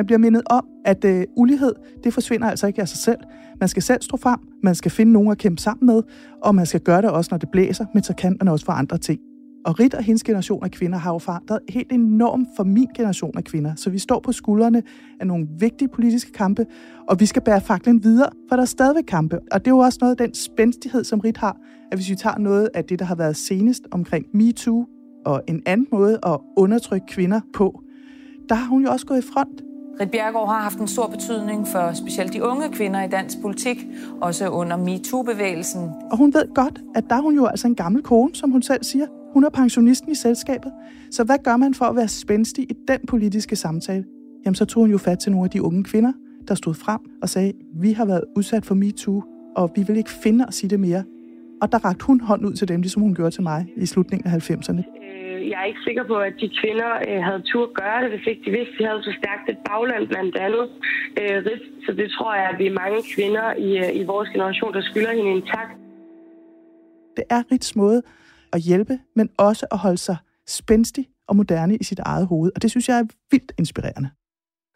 Man 0.01 0.07
bliver 0.07 0.19
mindet 0.19 0.43
om, 0.47 0.67
at 0.85 1.05
øh, 1.05 1.25
ulighed, 1.37 1.73
det 2.05 2.15
forsvinder 2.15 2.51
altså 2.51 2.67
ikke 2.67 2.81
af 2.81 2.89
sig 2.89 2.99
selv. 2.99 3.19
Man 3.61 3.69
skal 3.69 3.83
selv 3.83 4.03
stå 4.03 4.17
frem, 4.17 4.39
man 4.63 4.75
skal 4.75 4.91
finde 4.91 5.13
nogen 5.13 5.31
at 5.31 5.39
kæmpe 5.39 5.63
sammen 5.63 5.87
med, 5.87 6.03
og 6.43 6.55
man 6.55 6.67
skal 6.67 6.81
gøre 6.81 7.03
det 7.03 7.11
også, 7.11 7.29
når 7.31 7.39
det 7.39 7.49
blæser, 7.53 7.85
men 7.95 8.03
så 8.03 8.15
kan 8.15 8.37
man 8.41 8.49
også 8.49 8.65
for 8.65 8.73
andre 8.73 8.99
ting. 8.99 9.21
Og 9.65 9.81
Rit 9.81 9.95
og 9.95 10.03
hendes 10.03 10.23
generation 10.23 10.65
af 10.65 10.71
kvinder 10.71 10.99
har 10.99 11.13
jo 11.13 11.19
forandret 11.19 11.59
helt 11.69 11.93
enormt 11.93 12.49
for 12.57 12.65
min 12.65 12.87
generation 12.97 13.33
af 13.37 13.45
kvinder. 13.45 13.75
Så 13.77 13.91
vi 13.91 13.99
står 13.99 14.21
på 14.21 14.33
skuldrene 14.33 14.83
af 15.21 15.27
nogle 15.27 15.47
vigtige 15.59 15.89
politiske 15.89 16.33
kampe, 16.33 16.67
og 17.09 17.21
vi 17.21 17.27
skal 17.27 17.43
bære 17.43 17.61
faklen 17.61 18.05
videre, 18.05 18.31
for 18.49 18.57
der 18.57 18.63
er 18.63 18.67
stadigvæk 18.67 19.05
kampe. 19.09 19.39
Og 19.53 19.65
det 19.65 19.67
er 19.71 19.75
jo 19.75 19.79
også 19.79 19.99
noget 20.01 20.21
af 20.21 20.27
den 20.27 20.35
spændstighed, 20.35 21.05
som 21.05 21.21
Rit 21.21 21.37
har, 21.37 21.57
at 21.93 21.99
hvis 21.99 22.11
vi 22.11 22.15
tager 22.15 22.39
noget 22.39 22.69
af 22.75 22.85
det, 22.85 22.99
der 22.99 23.05
har 23.05 23.15
været 23.15 23.37
senest 23.37 23.83
omkring 23.91 24.27
MeToo, 24.35 24.87
og 25.27 25.43
en 25.49 25.63
anden 25.67 25.87
måde 25.93 26.19
at 26.27 26.39
undertrykke 26.57 27.07
kvinder 27.07 27.41
på, 27.55 27.83
der 28.49 28.55
har 28.55 28.67
hun 28.67 28.83
jo 28.83 28.91
også 28.91 29.07
gået 29.07 29.19
i 29.19 29.27
front. 29.33 29.63
Rit 30.01 30.11
Bjergård 30.11 30.49
har 30.49 30.61
haft 30.61 30.79
en 30.79 30.89
stor 30.89 31.07
betydning 31.07 31.67
for 31.69 31.93
specielt 31.93 32.33
de 32.33 32.43
unge 32.43 32.69
kvinder 32.73 33.03
i 33.03 33.09
dansk 33.09 33.41
politik, 33.43 33.87
også 34.21 34.49
under 34.49 34.77
MeToo-bevægelsen. 34.77 35.91
Og 36.11 36.17
hun 36.19 36.35
ved 36.35 36.55
godt, 36.55 36.81
at 36.95 37.05
der 37.11 37.17
er 37.17 37.21
hun 37.21 37.35
jo 37.35 37.47
altså 37.47 37.67
en 37.67 37.75
gammel 37.75 38.03
kone, 38.03 38.35
som 38.35 38.51
hun 38.51 38.63
selv 38.63 38.85
siger. 38.85 39.07
Hun 39.33 39.45
er 39.45 39.49
pensionisten 39.51 40.13
i 40.13 40.15
selskabet. 40.15 40.73
Så 41.11 41.25
hvad 41.25 41.37
gør 41.45 41.57
man 41.57 41.75
for 41.75 41.85
at 41.85 41.97
være 41.97 42.09
spændstig 42.09 42.71
i 42.71 42.75
den 42.89 42.99
politiske 43.09 43.57
samtale? 43.57 44.05
Jamen, 44.45 44.55
så 44.55 44.65
tog 44.65 44.83
hun 44.83 44.91
jo 44.91 44.99
fat 44.99 45.19
til 45.19 45.33
nogle 45.33 45.45
af 45.45 45.51
de 45.51 45.63
unge 45.63 45.85
kvinder, 45.85 46.13
der 46.49 46.55
stod 46.55 46.75
frem 46.75 47.01
og 47.23 47.29
sagde, 47.29 47.53
vi 47.75 47.93
har 47.93 48.05
været 48.05 48.25
udsat 48.37 48.67
for 48.67 48.75
MeToo, 48.75 49.23
og 49.57 49.71
vi 49.77 49.83
vil 49.83 49.97
ikke 49.97 50.11
finde 50.11 50.45
os 50.49 50.63
i 50.63 50.67
det 50.67 50.81
mere. 50.81 51.03
Og 51.63 51.73
der 51.73 51.79
rakte 51.79 52.07
hun 52.07 52.21
hånden 52.21 52.47
ud 52.47 52.53
til 52.53 52.69
dem, 52.69 52.81
ligesom 52.81 53.03
hun 53.03 53.15
gjorde 53.15 53.31
til 53.31 53.43
mig 53.43 53.67
i 53.77 53.87
slutningen 53.87 54.33
af 54.33 54.51
90'erne 54.51 55.00
jeg 55.51 55.59
er 55.63 55.69
ikke 55.71 55.87
sikker 55.89 56.05
på, 56.13 56.17
at 56.29 56.35
de 56.43 56.49
kvinder 56.61 56.91
øh, 57.09 57.21
havde 57.27 57.43
tur 57.51 57.65
at 57.69 57.75
gøre 57.83 57.99
det, 58.03 58.09
hvis 58.13 58.27
ikke 58.31 58.43
de 58.47 58.51
vidste, 58.57 58.73
at 58.75 58.79
de 58.79 58.85
havde 58.89 59.03
så 59.09 59.13
stærkt 59.21 59.45
et 59.53 59.59
bagland 59.69 60.05
blandt 60.13 60.35
andet. 60.47 60.65
Øh, 61.21 61.37
så 61.87 61.91
det 62.01 62.09
tror 62.17 62.31
jeg, 62.41 62.47
at 62.53 62.59
vi 62.61 62.67
er 62.67 62.77
mange 62.83 63.01
kvinder 63.15 63.47
i, 63.69 63.71
øh, 63.85 64.01
i 64.01 64.03
vores 64.13 64.29
generation, 64.35 64.71
der 64.77 64.83
skylder 64.91 65.13
hende 65.19 65.31
en 65.37 65.45
tak. 65.55 65.69
Det 67.17 67.25
er 67.31 67.43
Rits 67.53 67.77
måde 67.77 68.03
at 68.53 68.61
hjælpe, 68.61 68.95
men 69.17 69.27
også 69.39 69.67
at 69.75 69.79
holde 69.79 70.03
sig 70.09 70.17
spændstig 70.59 71.05
og 71.29 71.37
moderne 71.37 71.77
i 71.77 71.85
sit 71.85 71.99
eget 71.99 72.27
hoved. 72.27 72.51
Og 72.55 72.63
det 72.63 72.71
synes 72.71 72.89
jeg 72.89 72.99
er 72.99 73.07
vildt 73.31 73.53
inspirerende. 73.59 74.11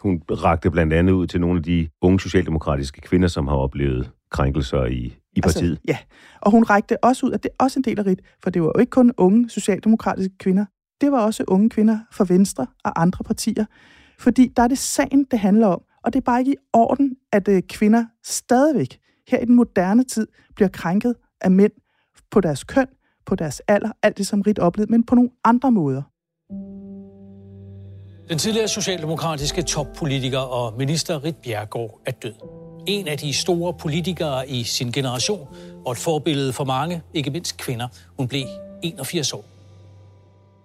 Hun 0.01 0.23
rakte 0.31 0.71
blandt 0.71 0.93
andet 0.93 1.13
ud 1.13 1.27
til 1.27 1.41
nogle 1.41 1.57
af 1.57 1.63
de 1.63 1.89
unge 2.03 2.21
socialdemokratiske 2.21 3.01
kvinder, 3.01 3.29
som 3.29 3.49
har 3.49 3.57
oplevet 3.57 4.11
krænkelser 4.35 4.85
i, 4.85 4.93
i 4.93 5.15
altså, 5.37 5.59
partiet. 5.59 5.71
Altså, 5.71 5.85
ja, 5.89 5.99
og 6.41 6.51
hun 6.51 6.65
rækte 6.65 7.05
også 7.05 7.27
ud, 7.27 7.33
at 7.33 7.43
det 7.43 7.49
er 7.49 7.65
også 7.65 7.79
en 7.79 7.85
del 7.85 7.99
af 7.99 8.07
RIT, 8.07 8.21
for 8.43 8.51
det 8.51 8.63
var 8.63 8.73
jo 8.77 8.81
ikke 8.81 8.91
kun 8.91 9.13
unge 9.17 9.51
socialdemokratiske 9.51 10.39
kvinder, 10.39 10.65
det 11.01 11.13
var 11.13 11.21
også 11.21 11.45
unge 11.49 11.71
kvinder 11.71 11.99
fra 12.13 12.27
Venstre 12.29 12.67
og 12.85 13.03
andre 13.03 13.25
partier. 13.25 13.65
Fordi 14.19 14.53
der 14.57 14.63
er 14.63 14.69
det 14.69 14.79
sagen, 14.79 15.25
det 15.31 15.39
handler 15.39 15.67
om, 15.67 15.83
og 16.05 16.13
det 16.13 16.19
er 16.19 16.25
bare 16.25 16.41
ikke 16.41 16.53
i 16.53 16.57
orden, 16.73 17.17
at 17.33 17.49
øh, 17.49 17.63
kvinder 17.63 18.05
stadigvæk 18.25 18.99
her 19.29 19.39
i 19.39 19.45
den 19.45 19.55
moderne 19.55 20.05
tid 20.05 20.27
bliver 20.57 20.69
krænket 20.69 21.15
af 21.41 21.51
mænd 21.51 21.73
på 22.31 22.41
deres 22.41 22.65
køn, 22.65 22.87
på 23.27 23.35
deres 23.35 23.61
alder, 23.69 23.93
alt 24.03 24.19
det 24.19 24.27
som 24.27 24.41
Rit 24.41 24.59
oplevede, 24.59 24.91
men 24.91 25.07
på 25.07 25.15
nogle 25.15 25.31
andre 25.45 25.73
måder. 25.73 26.03
Den 28.29 28.39
tidligere 28.39 28.69
socialdemokratiske 28.69 29.63
toppolitiker 29.63 30.39
og 30.39 30.79
minister 30.79 31.25
Rit 31.25 31.37
Bjergård 31.37 32.01
er 32.07 32.13
død 32.13 32.64
en 32.87 33.09
af 33.09 33.19
de 33.19 33.33
store 33.33 33.75
politikere 33.75 34.49
i 34.49 34.63
sin 34.63 34.93
generation, 34.93 35.49
og 35.87 35.93
et 35.93 35.99
forbillede 35.99 36.53
for 36.53 36.65
mange, 36.65 37.03
ikke 37.15 37.31
mindst 37.31 37.57
kvinder. 37.57 37.89
Hun 38.19 38.29
blev 38.29 38.43
81 38.83 39.33
år. 39.33 39.45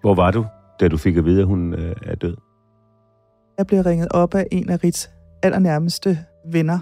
Hvor 0.01 0.15
var 0.15 0.31
du, 0.31 0.45
da 0.79 0.87
du 0.87 0.97
fik 0.97 1.17
at 1.17 1.25
vide, 1.25 1.41
at 1.41 1.47
hun 1.47 1.73
øh, 1.73 1.95
er 2.05 2.15
død? 2.15 2.35
Jeg 3.57 3.67
blev 3.67 3.81
ringet 3.81 4.07
op 4.11 4.35
af 4.35 4.45
en 4.51 4.69
af 4.69 4.83
Rits 4.83 5.09
allernærmeste 5.43 6.19
venner, 6.51 6.79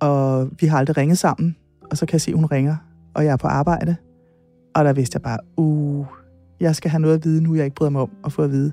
og 0.00 0.48
vi 0.60 0.66
har 0.66 0.78
aldrig 0.78 0.96
ringet 0.96 1.18
sammen. 1.18 1.56
Og 1.90 1.96
så 1.96 2.06
kan 2.06 2.12
jeg 2.12 2.20
se, 2.20 2.30
at 2.30 2.36
hun 2.36 2.46
ringer, 2.46 2.76
og 3.14 3.24
jeg 3.24 3.32
er 3.32 3.36
på 3.36 3.46
arbejde. 3.46 3.96
Og 4.74 4.84
der 4.84 4.92
vidste 4.92 5.16
jeg 5.16 5.22
bare, 5.22 5.38
uh, 5.56 6.06
jeg 6.60 6.76
skal 6.76 6.90
have 6.90 7.00
noget 7.00 7.14
at 7.14 7.24
vide 7.24 7.42
nu, 7.42 7.54
jeg 7.54 7.64
ikke 7.64 7.74
bryder 7.74 7.90
mig 7.90 8.02
om 8.02 8.10
at 8.24 8.32
få 8.32 8.42
at 8.42 8.50
vide. 8.50 8.72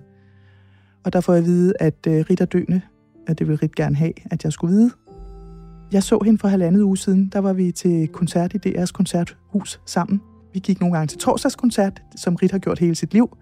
Og 1.06 1.14
der 1.14 1.22
får 1.22 1.34
jeg 1.34 1.40
at 1.40 1.46
vide, 1.46 1.74
at 1.80 2.08
uh, 2.08 2.14
Rit 2.14 2.42
er 2.42 2.46
døende, 2.46 2.82
at 3.28 3.40
det 3.40 3.48
vil 3.48 3.58
Rit 3.58 3.76
gerne 3.76 3.96
have, 3.96 4.14
at 4.32 4.44
jeg 4.44 4.54
skulle 4.54 4.76
vide. 4.76 4.92
Jeg 5.92 6.04
så 6.04 6.20
hende 6.26 6.40
for 6.40 6.48
halvandet 6.48 6.82
uge 6.82 6.98
siden. 6.98 7.30
Der 7.34 7.40
var 7.40 7.54
vi 7.54 7.72
til 7.72 8.08
koncert 8.08 8.54
i 8.54 8.58
DR's 8.70 8.92
koncerthus 8.92 9.82
sammen. 9.86 10.22
Vi 10.54 10.60
gik 10.60 10.80
nogle 10.80 10.96
gange 10.96 11.08
til 11.08 11.20
torsdagskoncert, 11.20 12.02
som 12.16 12.36
Rit 12.36 12.52
har 12.52 12.60
gjort 12.60 12.80
hele 12.80 12.96
sit 12.96 13.14
liv. 13.14 13.38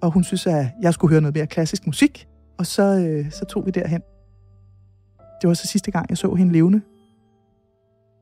Og 0.00 0.10
hun 0.10 0.24
synes, 0.24 0.46
at 0.46 0.66
jeg 0.82 0.94
skulle 0.94 1.10
høre 1.10 1.20
noget 1.20 1.34
mere 1.34 1.46
klassisk 1.46 1.86
musik. 1.86 2.28
Og 2.58 2.66
så, 2.66 2.82
øh, 2.82 3.30
så 3.30 3.44
tog 3.44 3.66
vi 3.66 3.70
derhen. 3.70 4.00
Det 5.42 5.48
var 5.48 5.54
så 5.54 5.66
sidste 5.66 5.90
gang, 5.90 6.06
jeg 6.10 6.18
så 6.18 6.34
hende 6.34 6.52
levende. 6.52 6.80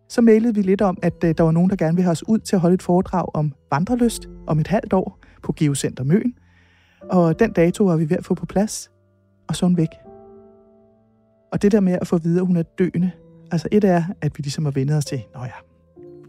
Så 0.08 0.22
mailede 0.22 0.54
vi 0.54 0.62
lidt 0.62 0.80
om, 0.80 0.98
at 1.02 1.24
øh, 1.24 1.34
der 1.38 1.42
var 1.44 1.50
nogen, 1.50 1.70
der 1.70 1.76
gerne 1.76 1.94
ville 1.94 2.04
have 2.04 2.12
os 2.12 2.28
ud 2.28 2.38
til 2.38 2.56
at 2.56 2.60
holde 2.60 2.74
et 2.74 2.82
foredrag 2.82 3.26
om 3.34 3.52
vandrelyst 3.70 4.28
om 4.46 4.58
et 4.58 4.66
halvt 4.66 4.92
år 4.92 5.18
på 5.42 5.52
Geocenter 5.56 6.04
Møn. 6.04 6.34
Og 7.10 7.38
den 7.38 7.52
dato 7.52 7.84
var 7.84 7.96
vi 7.96 8.10
ved 8.10 8.16
at 8.16 8.24
få 8.24 8.34
på 8.34 8.46
plads, 8.46 8.90
og 9.48 9.56
så 9.56 9.66
hun 9.66 9.76
væk. 9.76 9.88
Og 11.52 11.62
det 11.62 11.72
der 11.72 11.80
med 11.80 11.98
at 12.00 12.06
få 12.06 12.18
videre, 12.18 12.40
at 12.40 12.46
hun 12.46 12.56
er 12.56 12.62
døende, 12.62 13.10
Altså 13.52 13.68
et 13.72 13.84
er, 13.84 14.04
at 14.20 14.38
vi 14.38 14.42
ligesom 14.42 14.64
har 14.64 14.72
vendt 14.72 14.92
os 14.92 15.04
til, 15.04 15.22
nå 15.34 15.40
ja, 15.40 15.50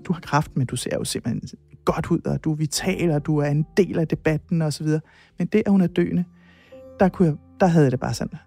du 0.06 0.14
har 0.14 0.20
kraft, 0.20 0.58
men 0.58 0.68
du 0.68 0.76
ser 0.76 0.92
jo 0.94 1.04
simpelthen 1.04 1.60
godt 1.86 2.12
ud, 2.12 2.22
og 2.26 2.44
du 2.44 2.52
er 2.52 2.56
vital, 2.56 3.12
og 3.12 3.26
du 3.26 3.38
er 3.38 3.46
en 3.46 3.66
del 3.78 4.00
af 4.00 4.08
debatten 4.08 4.62
og 4.62 4.74
så 4.74 4.84
videre. 4.84 5.02
Men 5.38 5.48
det, 5.48 5.64
at 5.66 5.72
hun 5.72 5.82
er 5.82 5.88
døende, 5.88 6.26
der, 7.00 7.10
kunne 7.10 7.28
jeg, 7.28 7.38
der 7.60 7.66
havde 7.66 7.86
jeg 7.86 7.92
det 7.92 8.00
bare 8.00 8.14
sådan, 8.14 8.40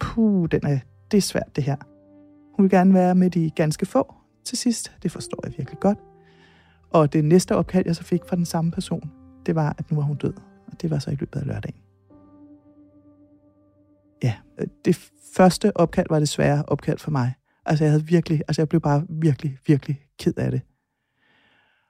puh, 0.00 0.48
den 0.50 0.60
er, 0.66 0.78
det 1.10 1.16
er 1.16 1.22
svært 1.22 1.56
det 1.56 1.64
her. 1.64 1.76
Hun 2.56 2.62
vil 2.62 2.70
gerne 2.70 2.94
være 2.94 3.14
med 3.14 3.30
de 3.30 3.50
ganske 3.50 3.86
få 3.86 4.14
til 4.44 4.58
sidst. 4.58 4.92
Det 5.02 5.12
forstår 5.12 5.38
jeg 5.44 5.54
virkelig 5.58 5.80
godt. 5.80 5.98
Og 6.90 7.12
det 7.12 7.24
næste 7.24 7.56
opkald, 7.56 7.86
jeg 7.86 7.96
så 7.96 8.04
fik 8.04 8.20
fra 8.28 8.36
den 8.36 8.44
samme 8.44 8.70
person, 8.70 9.10
det 9.46 9.54
var, 9.54 9.74
at 9.78 9.90
nu 9.90 9.96
var 9.96 10.02
hun 10.02 10.16
død. 10.16 10.34
Og 10.66 10.82
det 10.82 10.90
var 10.90 10.98
så 10.98 11.10
i 11.10 11.14
løbet 11.14 11.40
af 11.40 11.46
lørdagen. 11.46 11.76
Ja, 14.22 14.34
øh, 14.58 14.66
det 14.84 15.10
første 15.36 15.76
opkald 15.76 16.06
var 16.10 16.18
det 16.18 16.28
svære 16.28 16.64
opkald 16.66 16.98
for 16.98 17.10
mig. 17.10 17.34
Altså, 17.66 17.84
jeg 17.84 17.92
havde 17.92 18.06
virkelig, 18.06 18.42
altså, 18.48 18.62
jeg 18.62 18.68
blev 18.68 18.80
bare 18.80 19.06
virkelig, 19.08 19.58
virkelig 19.66 20.00
ked 20.18 20.34
af 20.36 20.50
det. 20.50 20.60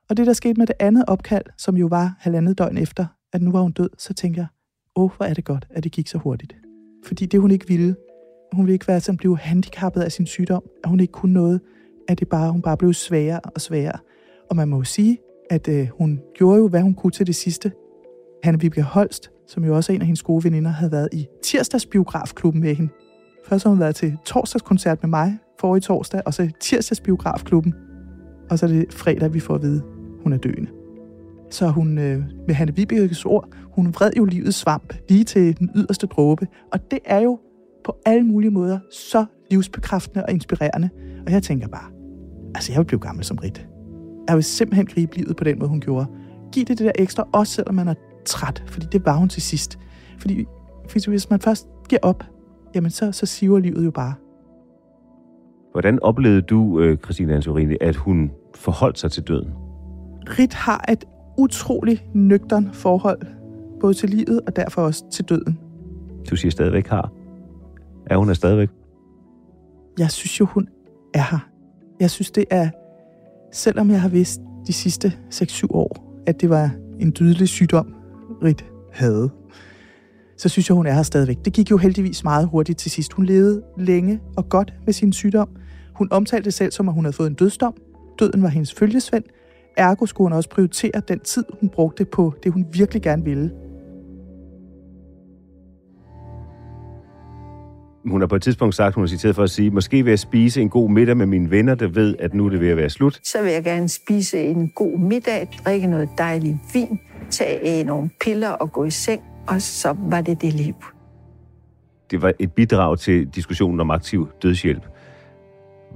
Og 0.08 0.16
det, 0.16 0.26
der 0.26 0.32
skete 0.32 0.58
med 0.58 0.66
det 0.66 0.76
andet 0.80 1.04
opkald, 1.06 1.44
som 1.58 1.76
jo 1.76 1.87
var 1.87 2.16
halvandet 2.18 2.58
døgn 2.58 2.78
efter, 2.78 3.06
at 3.32 3.42
nu 3.42 3.52
var 3.52 3.60
hun 3.60 3.72
død, 3.72 3.90
så 3.98 4.14
tænker 4.14 4.40
jeg, 4.40 4.46
åh, 4.96 5.10
hvor 5.16 5.26
er 5.26 5.34
det 5.34 5.44
godt, 5.44 5.66
at 5.70 5.84
det 5.84 5.92
gik 5.92 6.08
så 6.08 6.18
hurtigt. 6.18 6.56
Fordi 7.04 7.26
det, 7.26 7.40
hun 7.40 7.50
ikke 7.50 7.68
ville, 7.68 7.96
hun 8.52 8.64
ville 8.64 8.72
ikke 8.72 8.88
være 8.88 9.00
sådan 9.00 9.16
blive 9.16 9.38
handicappet 9.38 10.00
af 10.00 10.12
sin 10.12 10.26
sygdom, 10.26 10.62
at 10.84 10.90
hun 10.90 11.00
ikke 11.00 11.12
kunne 11.12 11.32
noget, 11.32 11.60
at 12.08 12.20
det 12.20 12.28
bare, 12.28 12.52
hun 12.52 12.62
bare 12.62 12.76
blev 12.76 12.92
sværere 12.92 13.40
og 13.40 13.60
sværere. 13.60 13.98
Og 14.50 14.56
man 14.56 14.68
må 14.68 14.76
jo 14.76 14.84
sige, 14.84 15.18
at 15.50 15.68
øh, 15.68 15.88
hun 15.98 16.20
gjorde 16.34 16.58
jo, 16.58 16.68
hvad 16.68 16.80
hun 16.80 16.94
kunne 16.94 17.10
til 17.10 17.26
det 17.26 17.34
sidste. 17.34 17.72
Hanne 18.42 18.60
Vibeke 18.60 18.82
Holst, 18.82 19.30
som 19.46 19.64
jo 19.64 19.76
også 19.76 19.92
er 19.92 19.94
en 19.94 20.00
af 20.00 20.06
hendes 20.06 20.22
gode 20.22 20.44
veninder, 20.44 20.70
havde 20.70 20.92
været 20.92 21.08
i 21.12 21.26
tirsdagsbiografklubben 21.42 22.60
med 22.60 22.74
hende. 22.74 22.92
Først 23.48 23.64
har 23.64 23.70
hun 23.70 23.80
været 23.80 23.94
til 23.94 24.16
torsdagskoncert 24.24 25.02
med 25.02 25.11
mig 25.11 25.38
forrige 25.61 25.80
torsdag, 25.80 26.22
og 26.26 26.35
så 26.35 26.50
tirsdagsbiografklubben. 26.61 27.74
Og 28.50 28.59
så 28.59 28.66
er 28.66 28.70
det 28.70 28.92
fredag, 28.92 29.35
vi 29.35 29.40
får 29.40 29.54
at 29.54 29.62
vide, 29.62 29.83
hun 30.22 30.33
er 30.33 30.37
døende. 30.37 30.70
Så 31.50 31.68
hun, 31.68 31.98
øh, 31.98 32.22
med 32.46 32.54
Hanne 32.54 32.76
Vibekes 32.76 33.24
ord, 33.24 33.48
hun 33.74 33.94
vred 33.94 34.11
jo 34.16 34.24
livets 34.24 34.57
svamp 34.57 34.94
lige 35.09 35.24
til 35.24 35.59
den 35.59 35.70
yderste 35.74 36.07
dråbe. 36.07 36.46
Og 36.72 36.90
det 36.90 36.98
er 37.04 37.20
jo 37.20 37.38
på 37.85 37.96
alle 38.07 38.22
mulige 38.24 38.50
måder 38.50 38.78
så 38.90 39.24
livsbekræftende 39.50 40.24
og 40.24 40.33
inspirerende. 40.33 40.90
Og 41.26 41.33
jeg 41.33 41.42
tænker 41.42 41.68
bare, 41.68 41.90
altså 42.54 42.72
jeg 42.72 42.78
vil 42.78 42.85
blive 42.85 43.00
gammel 43.00 43.24
som 43.24 43.38
Rit. 43.38 43.66
Jeg 44.28 44.37
vil 44.37 44.44
simpelthen 44.44 44.87
gribe 44.87 45.16
livet 45.16 45.37
på 45.37 45.44
den 45.44 45.59
måde, 45.59 45.68
hun 45.68 45.80
gjorde. 45.80 46.07
Giv 46.52 46.64
det 46.64 46.78
det 46.78 46.85
der 46.85 46.92
ekstra, 46.94 47.28
også 47.33 47.52
selvom 47.52 47.74
man 47.74 47.88
er 47.88 47.94
træt, 48.26 48.64
fordi 48.66 48.87
det 48.92 49.07
var 49.07 49.16
hun 49.16 49.28
til 49.28 49.42
sidst. 49.42 49.78
Fordi, 50.18 50.44
fordi 50.88 51.11
hvis 51.11 51.30
man 51.30 51.40
først 51.40 51.66
giver 51.88 52.00
op, 52.02 52.24
jamen 52.74 52.90
så, 52.90 53.12
så 53.12 53.26
siver 53.26 53.58
livet 53.58 53.84
jo 53.84 53.90
bare. 53.90 54.14
Hvordan 55.72 56.02
oplevede 56.02 56.42
du, 56.42 56.80
øh, 56.80 56.98
Christine 56.98 57.34
Antorini, 57.34 57.76
at 57.80 57.96
hun 57.96 58.30
forholdt 58.54 58.98
sig 58.98 59.10
til 59.10 59.22
døden? 59.22 59.50
Rit 60.26 60.54
har 60.54 60.84
et 60.88 61.04
utrolig 61.38 62.06
nøgtern 62.14 62.70
forhold, 62.72 63.20
både 63.80 63.94
til 63.94 64.10
livet 64.10 64.40
og 64.46 64.56
derfor 64.56 64.82
også 64.82 65.10
til 65.10 65.24
døden. 65.24 65.58
Du 66.30 66.37
siger 66.37 66.50
stadigvæk 66.50 66.87
har. 66.87 67.12
Er 68.06 68.16
hun 68.16 68.30
er 68.30 68.34
stadigvæk? 68.34 68.68
Jeg 69.98 70.10
synes 70.10 70.40
jo, 70.40 70.44
hun 70.44 70.68
er 71.14 71.22
her. 71.30 71.48
Jeg 72.00 72.10
synes, 72.10 72.30
det 72.30 72.44
er, 72.50 72.70
selvom 73.52 73.90
jeg 73.90 74.00
har 74.00 74.08
vidst 74.08 74.40
de 74.66 74.72
sidste 74.72 75.12
6-7 75.34 75.66
år, 75.70 76.22
at 76.26 76.40
det 76.40 76.50
var 76.50 76.70
en 77.00 77.10
dødelig 77.10 77.48
sygdom, 77.48 77.94
Rit 78.42 78.64
havde, 78.92 79.30
så 80.37 80.49
synes 80.49 80.68
jeg, 80.68 80.75
hun 80.75 80.87
er 80.87 80.92
her 80.92 81.03
stadigvæk. 81.03 81.38
Det 81.44 81.53
gik 81.53 81.70
jo 81.70 81.77
heldigvis 81.77 82.25
meget 82.25 82.47
hurtigt 82.47 82.79
til 82.79 82.90
sidst. 82.90 83.12
Hun 83.12 83.27
levede 83.27 83.62
længe 83.79 84.20
og 84.37 84.49
godt 84.49 84.75
med 84.85 84.92
sin 84.92 85.12
sygdom. 85.12 85.49
Hun 85.94 86.09
omtalte 86.11 86.44
det 86.44 86.55
selv 86.55 86.73
som, 86.73 86.88
at 86.88 86.94
hun 86.94 87.05
havde 87.05 87.16
fået 87.16 87.27
en 87.27 87.35
dødsdom. 87.35 87.75
Døden 88.18 88.42
var 88.42 88.49
hendes 88.49 88.75
følgesvend. 88.75 89.25
Ergo 89.77 90.07
skulle 90.07 90.27
hun 90.27 90.33
også 90.33 90.49
prioritere 90.49 91.03
den 91.09 91.20
tid, 91.20 91.44
hun 91.61 91.68
brugte 91.68 92.05
på 92.05 92.35
det, 92.42 92.53
hun 92.53 92.66
virkelig 92.73 93.03
gerne 93.03 93.25
ville. 93.25 93.51
Hun 98.11 98.20
har 98.20 98.27
på 98.27 98.37
et 98.37 98.42
tidspunkt 98.42 98.75
sagt, 98.75 98.94
hun 98.94 99.03
har 99.03 99.09
citeret 99.09 99.35
for 99.35 99.42
at 99.42 99.51
sige, 99.51 99.70
måske 99.70 100.03
vil 100.03 100.11
jeg 100.11 100.18
spise 100.18 100.61
en 100.61 100.68
god 100.68 100.90
middag 100.90 101.16
med 101.16 101.27
mine 101.27 101.51
venner, 101.51 101.75
der 101.75 101.88
ved, 101.88 102.14
at 102.18 102.35
nu 102.35 102.47
er 102.47 102.51
det 102.51 102.61
ved 102.61 102.68
at 102.68 102.77
være 102.77 102.90
slut. 102.90 103.20
Så 103.25 103.42
vil 103.42 103.53
jeg 103.53 103.64
gerne 103.64 103.88
spise 103.88 104.38
en 104.38 104.68
god 104.68 104.99
middag, 104.99 105.49
drikke 105.64 105.87
noget 105.87 106.09
dejligt 106.18 106.57
vin, 106.75 107.01
tage 107.31 107.85
nogle 107.85 108.11
piller 108.25 108.49
og 108.49 108.73
gå 108.73 108.85
i 108.85 108.90
seng, 108.90 109.23
og 109.48 109.62
så 109.62 109.96
var 109.98 110.20
det 110.20 110.42
det 110.42 110.52
liv. 110.52 110.74
Det 112.11 112.22
var 112.22 112.33
et 112.38 112.52
bidrag 112.52 112.98
til 112.98 113.26
diskussionen 113.26 113.80
om 113.80 113.90
aktiv 113.90 114.28
dødshjælp. 114.42 114.83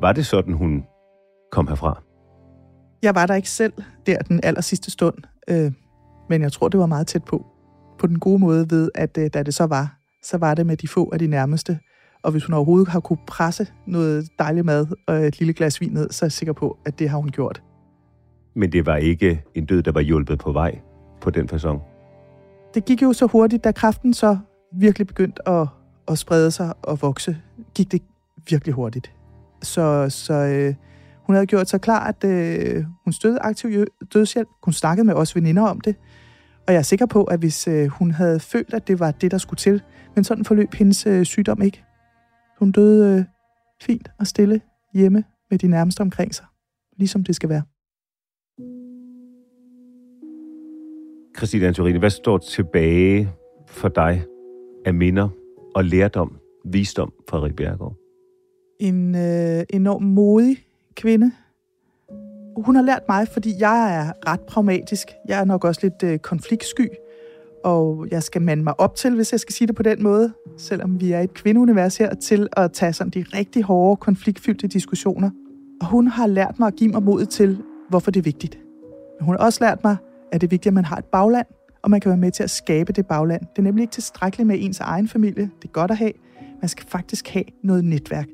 Var 0.01 0.13
det 0.13 0.27
sådan, 0.27 0.53
hun 0.53 0.85
kom 1.53 1.69
herfra? 1.69 2.03
Jeg 3.03 3.15
var 3.15 3.27
der 3.27 3.35
ikke 3.35 3.51
selv 3.51 3.73
der 4.07 4.19
den 4.19 4.41
aller 4.43 4.61
sidste 4.61 4.91
stund, 4.91 5.15
øh, 5.51 5.73
men 6.29 6.43
jeg 6.43 6.53
tror, 6.53 6.69
det 6.69 6.81
var 6.81 6.87
meget 6.87 7.07
tæt 7.07 7.25
på. 7.25 7.47
På 7.99 8.07
den 8.07 8.19
gode 8.19 8.39
måde 8.39 8.71
ved, 8.71 8.91
at 8.95 9.19
øh, 9.19 9.31
da 9.35 9.43
det 9.43 9.55
så 9.55 9.67
var, 9.67 9.99
så 10.23 10.39
var 10.39 10.55
det 10.55 10.67
med 10.67 10.77
de 10.77 10.89
få 10.89 11.11
af 11.13 11.19
de 11.19 11.27
nærmeste. 11.27 11.79
Og 12.23 12.31
hvis 12.31 12.45
hun 12.45 12.55
overhovedet 12.55 12.89
har 12.89 13.01
kunne 13.01 13.19
presse 13.27 13.67
noget 13.87 14.29
dejlig 14.39 14.65
mad 14.65 14.87
og 15.07 15.17
et 15.17 15.39
lille 15.39 15.55
glas 15.55 15.81
vin 15.81 15.93
ned, 15.93 16.11
så 16.11 16.25
er 16.25 16.27
jeg 16.27 16.33
sikker 16.33 16.53
på, 16.53 16.79
at 16.87 16.99
det 16.99 17.09
har 17.09 17.19
hun 17.19 17.29
gjort. 17.29 17.63
Men 18.55 18.73
det 18.73 18.87
var 18.87 18.97
ikke 18.97 19.43
en 19.55 19.67
død, 19.67 19.83
der 19.83 19.93
var 19.93 20.01
hjulpet 20.01 20.39
på 20.39 20.53
vej 20.53 20.79
på 21.21 21.31
den 21.31 21.49
fasong? 21.49 21.83
Det 22.75 22.85
gik 22.85 23.03
jo 23.03 23.13
så 23.13 23.27
hurtigt, 23.27 23.65
da 23.65 23.73
kraften 23.73 24.15
så 24.15 24.39
virkelig 24.73 25.07
begyndte 25.07 25.49
at, 25.49 25.69
at 26.09 26.19
sprede 26.19 26.51
sig 26.51 26.75
og 26.83 27.03
vokse, 27.03 27.37
gik 27.75 27.93
det 27.93 28.03
virkelig 28.49 28.75
hurtigt. 28.75 29.13
Så, 29.63 30.07
så 30.09 30.35
øh, 30.35 30.75
hun 31.27 31.35
havde 31.35 31.47
gjort 31.47 31.69
sig 31.69 31.81
klar, 31.81 32.07
at 32.07 32.25
øh, 32.25 32.85
hun 33.05 33.13
støttede 33.13 33.41
aktiv 33.41 33.85
dødshjælp. 34.15 34.49
Hun 34.65 34.73
snakkede 34.73 35.07
med 35.07 35.15
os 35.15 35.37
veninder 35.37 35.63
om 35.63 35.81
det. 35.81 35.97
Og 36.67 36.73
jeg 36.73 36.79
er 36.79 36.83
sikker 36.83 37.07
på, 37.07 37.25
at 37.25 37.39
hvis 37.39 37.69
øh, 37.69 37.87
hun 37.87 38.11
havde 38.11 38.41
følt, 38.41 38.75
at 38.75 38.89
det 38.89 39.01
var 39.01 39.11
det, 39.11 39.31
der 39.31 39.39
skulle 39.39 39.59
til, 39.59 39.83
men 40.15 40.25
sådan 40.25 40.45
forløb 40.45 40.75
hendes 40.75 41.07
øh, 41.07 41.25
sygdom 41.25 41.63
ikke. 41.63 41.85
Hun 42.59 42.73
døde 42.73 43.19
øh, 43.19 43.25
fint 43.83 44.11
og 44.19 44.27
stille 44.27 44.61
hjemme 44.95 45.25
med 45.51 45.59
de 45.59 45.69
nærmeste 45.69 46.01
omkring 46.01 46.35
sig, 46.35 46.47
ligesom 46.97 47.25
det 47.25 47.37
skal 47.37 47.49
være. 47.49 47.63
Christine 51.39 51.67
Antorini, 51.67 51.99
hvad 51.99 52.11
står 52.11 52.39
tilbage 52.39 53.31
for 53.67 53.89
dig 53.89 54.23
af 54.85 54.95
minder 54.95 55.29
og 55.75 55.85
lærdom, 55.85 56.37
visdom 56.65 57.13
fra 57.29 57.43
Rik 57.43 57.57
Bjergård? 57.57 57.95
En 58.81 59.15
øh, 59.15 59.65
enorm 59.71 60.03
modig 60.03 60.57
kvinde. 60.97 61.33
Hun 62.57 62.75
har 62.75 62.83
lært 62.83 63.03
mig, 63.09 63.29
fordi 63.29 63.55
jeg 63.59 63.97
er 63.97 64.33
ret 64.33 64.41
pragmatisk. 64.41 65.09
Jeg 65.29 65.41
er 65.41 65.45
nok 65.45 65.65
også 65.65 65.81
lidt 65.83 66.13
øh, 66.13 66.19
konfliktsky, 66.19 66.89
og 67.65 68.07
jeg 68.11 68.23
skal 68.23 68.43
mande 68.43 68.65
mig 68.65 68.81
op 68.81 68.95
til, 68.95 69.15
hvis 69.15 69.33
jeg 69.33 69.41
skal 69.41 69.55
sige 69.55 69.69
det 69.69 69.77
på 69.77 69.83
den 69.83 70.03
måde, 70.03 70.33
selvom 70.57 71.01
vi 71.01 71.13
er 71.13 71.21
et 71.21 71.35
kvindeunivers 71.35 71.97
her, 71.97 72.15
til 72.15 72.49
at 72.53 72.73
tage 72.73 72.93
sådan 72.93 73.11
de 73.11 73.25
rigtig 73.35 73.63
hårde, 73.63 73.97
konfliktfyldte 73.97 74.67
diskussioner. 74.67 75.31
Og 75.81 75.87
hun 75.87 76.07
har 76.07 76.27
lært 76.27 76.59
mig 76.59 76.67
at 76.67 76.77
give 76.77 76.91
mig 76.91 77.03
mod 77.03 77.27
til, 77.27 77.59
hvorfor 77.89 78.11
det 78.11 78.21
er 78.21 78.25
vigtigt. 78.25 78.59
Men 79.19 79.27
hun 79.27 79.37
har 79.39 79.45
også 79.45 79.65
lært 79.65 79.85
mig, 79.85 79.97
er 80.33 80.39
det 80.39 80.51
vigtigt, 80.51 80.67
at 80.67 80.75
man 80.75 80.85
har 80.85 80.97
et 80.97 81.05
bagland, 81.05 81.47
og 81.83 81.91
man 81.91 82.01
kan 82.01 82.09
være 82.09 82.19
med 82.19 82.31
til 82.31 82.43
at 82.43 82.51
skabe 82.51 82.93
det 82.93 83.07
bagland. 83.07 83.41
Det 83.41 83.59
er 83.59 83.63
nemlig 83.63 83.83
ikke 83.83 83.93
tilstrækkeligt 83.93 84.47
med 84.47 84.57
ens 84.59 84.81
egen 84.81 85.09
familie. 85.09 85.51
Det 85.63 85.69
er 85.69 85.73
godt 85.73 85.91
at 85.91 85.97
have. 85.97 86.13
Man 86.61 86.69
skal 86.69 86.87
faktisk 86.87 87.29
have 87.29 87.45
noget 87.63 87.85
netværk. 87.85 88.29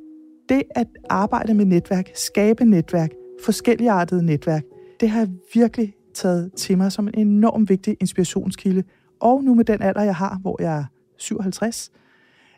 Det 0.49 0.63
at 0.71 0.87
arbejde 1.11 1.55
med 1.55 1.65
netværk, 1.65 2.11
skabe 2.15 2.65
netværk, 2.65 3.11
forskelligartede 3.45 4.27
netværk, 4.27 4.63
det 5.01 5.11
har 5.11 5.21
jeg 5.21 5.29
virkelig 5.55 5.95
taget 6.15 6.53
til 6.53 6.79
mig 6.79 6.93
som 6.93 7.09
en 7.09 7.19
enorm 7.19 7.69
vigtig 7.69 7.97
inspirationskilde. 8.01 8.83
Og 9.21 9.45
nu 9.45 9.55
med 9.55 9.65
den 9.65 9.83
alder, 9.83 10.03
jeg 10.03 10.17
har, 10.17 10.39
hvor 10.41 10.63
jeg 10.63 10.79
er 10.79 10.85
57, 11.19 11.91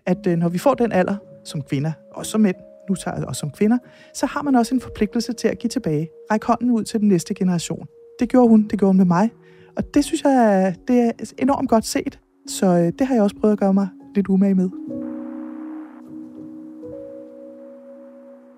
at 0.07 0.27
øh, 0.27 0.37
når 0.37 0.49
vi 0.49 0.59
får 0.59 0.75
den 0.75 0.93
alder 0.93 1.17
som 1.45 1.63
kvinder, 1.63 1.93
og 2.13 2.27
som 2.27 2.41
mænd, 2.41 2.57
nu 2.89 2.95
tager 2.95 3.17
jeg 3.17 3.27
også 3.27 3.41
som 3.41 3.51
kvinder, 3.51 3.79
så 4.15 4.27
har 4.27 4.43
man 4.43 4.55
også 4.55 4.75
en 4.75 4.81
forpligtelse 4.81 5.33
til 5.33 5.49
at 5.49 5.59
give 5.59 5.69
tilbage. 5.69 6.09
Række 6.31 6.47
hånden 6.47 6.71
ud 6.71 6.85
til 6.85 7.01
den 7.01 7.09
næste 7.09 7.35
generation. 7.35 7.87
Det 8.21 8.29
gjorde 8.29 8.49
hun, 8.49 8.63
det 8.63 8.79
gjorde 8.79 8.91
hun 8.93 8.97
med 8.97 9.05
mig. 9.05 9.31
Og 9.77 9.95
det 9.95 10.05
synes 10.05 10.23
jeg, 10.23 10.75
det 10.89 11.01
er 11.01 11.13
enormt 11.39 11.69
godt 11.69 11.87
set. 11.87 12.19
Så 12.47 12.67
øh, 12.67 12.93
det 12.99 13.07
har 13.07 13.15
jeg 13.15 13.23
også 13.23 13.37
prøvet 13.41 13.53
at 13.53 13.59
gøre 13.59 13.75
mig 13.75 13.89
lidt 14.15 14.29
umage 14.29 14.55
med. 14.55 14.71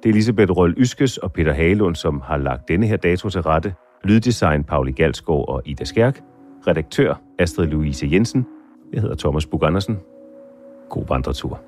Det 0.03 0.09
er 0.09 0.13
Elisabeth 0.13 0.51
Røl 0.51 0.75
Yskes 0.79 1.19
og 1.19 1.33
Peter 1.33 1.53
Halund, 1.53 1.95
som 1.95 2.21
har 2.21 2.37
lagt 2.37 2.69
denne 2.69 2.87
her 2.87 2.97
dato 2.97 3.29
til 3.29 3.43
rette. 3.43 3.75
Lyddesign 4.05 4.65
Pauli 4.65 4.93
Galsgaard 4.93 5.49
og 5.49 5.63
Ida 5.65 5.85
Skærk. 5.85 6.21
Redaktør 6.67 7.23
Astrid 7.39 7.67
Louise 7.67 8.09
Jensen. 8.13 8.47
Jeg 8.93 9.01
hedder 9.01 9.17
Thomas 9.17 9.47
Bug 9.47 9.65
Andersen. 9.65 9.99
God 10.91 11.05
vandretur. 11.09 11.68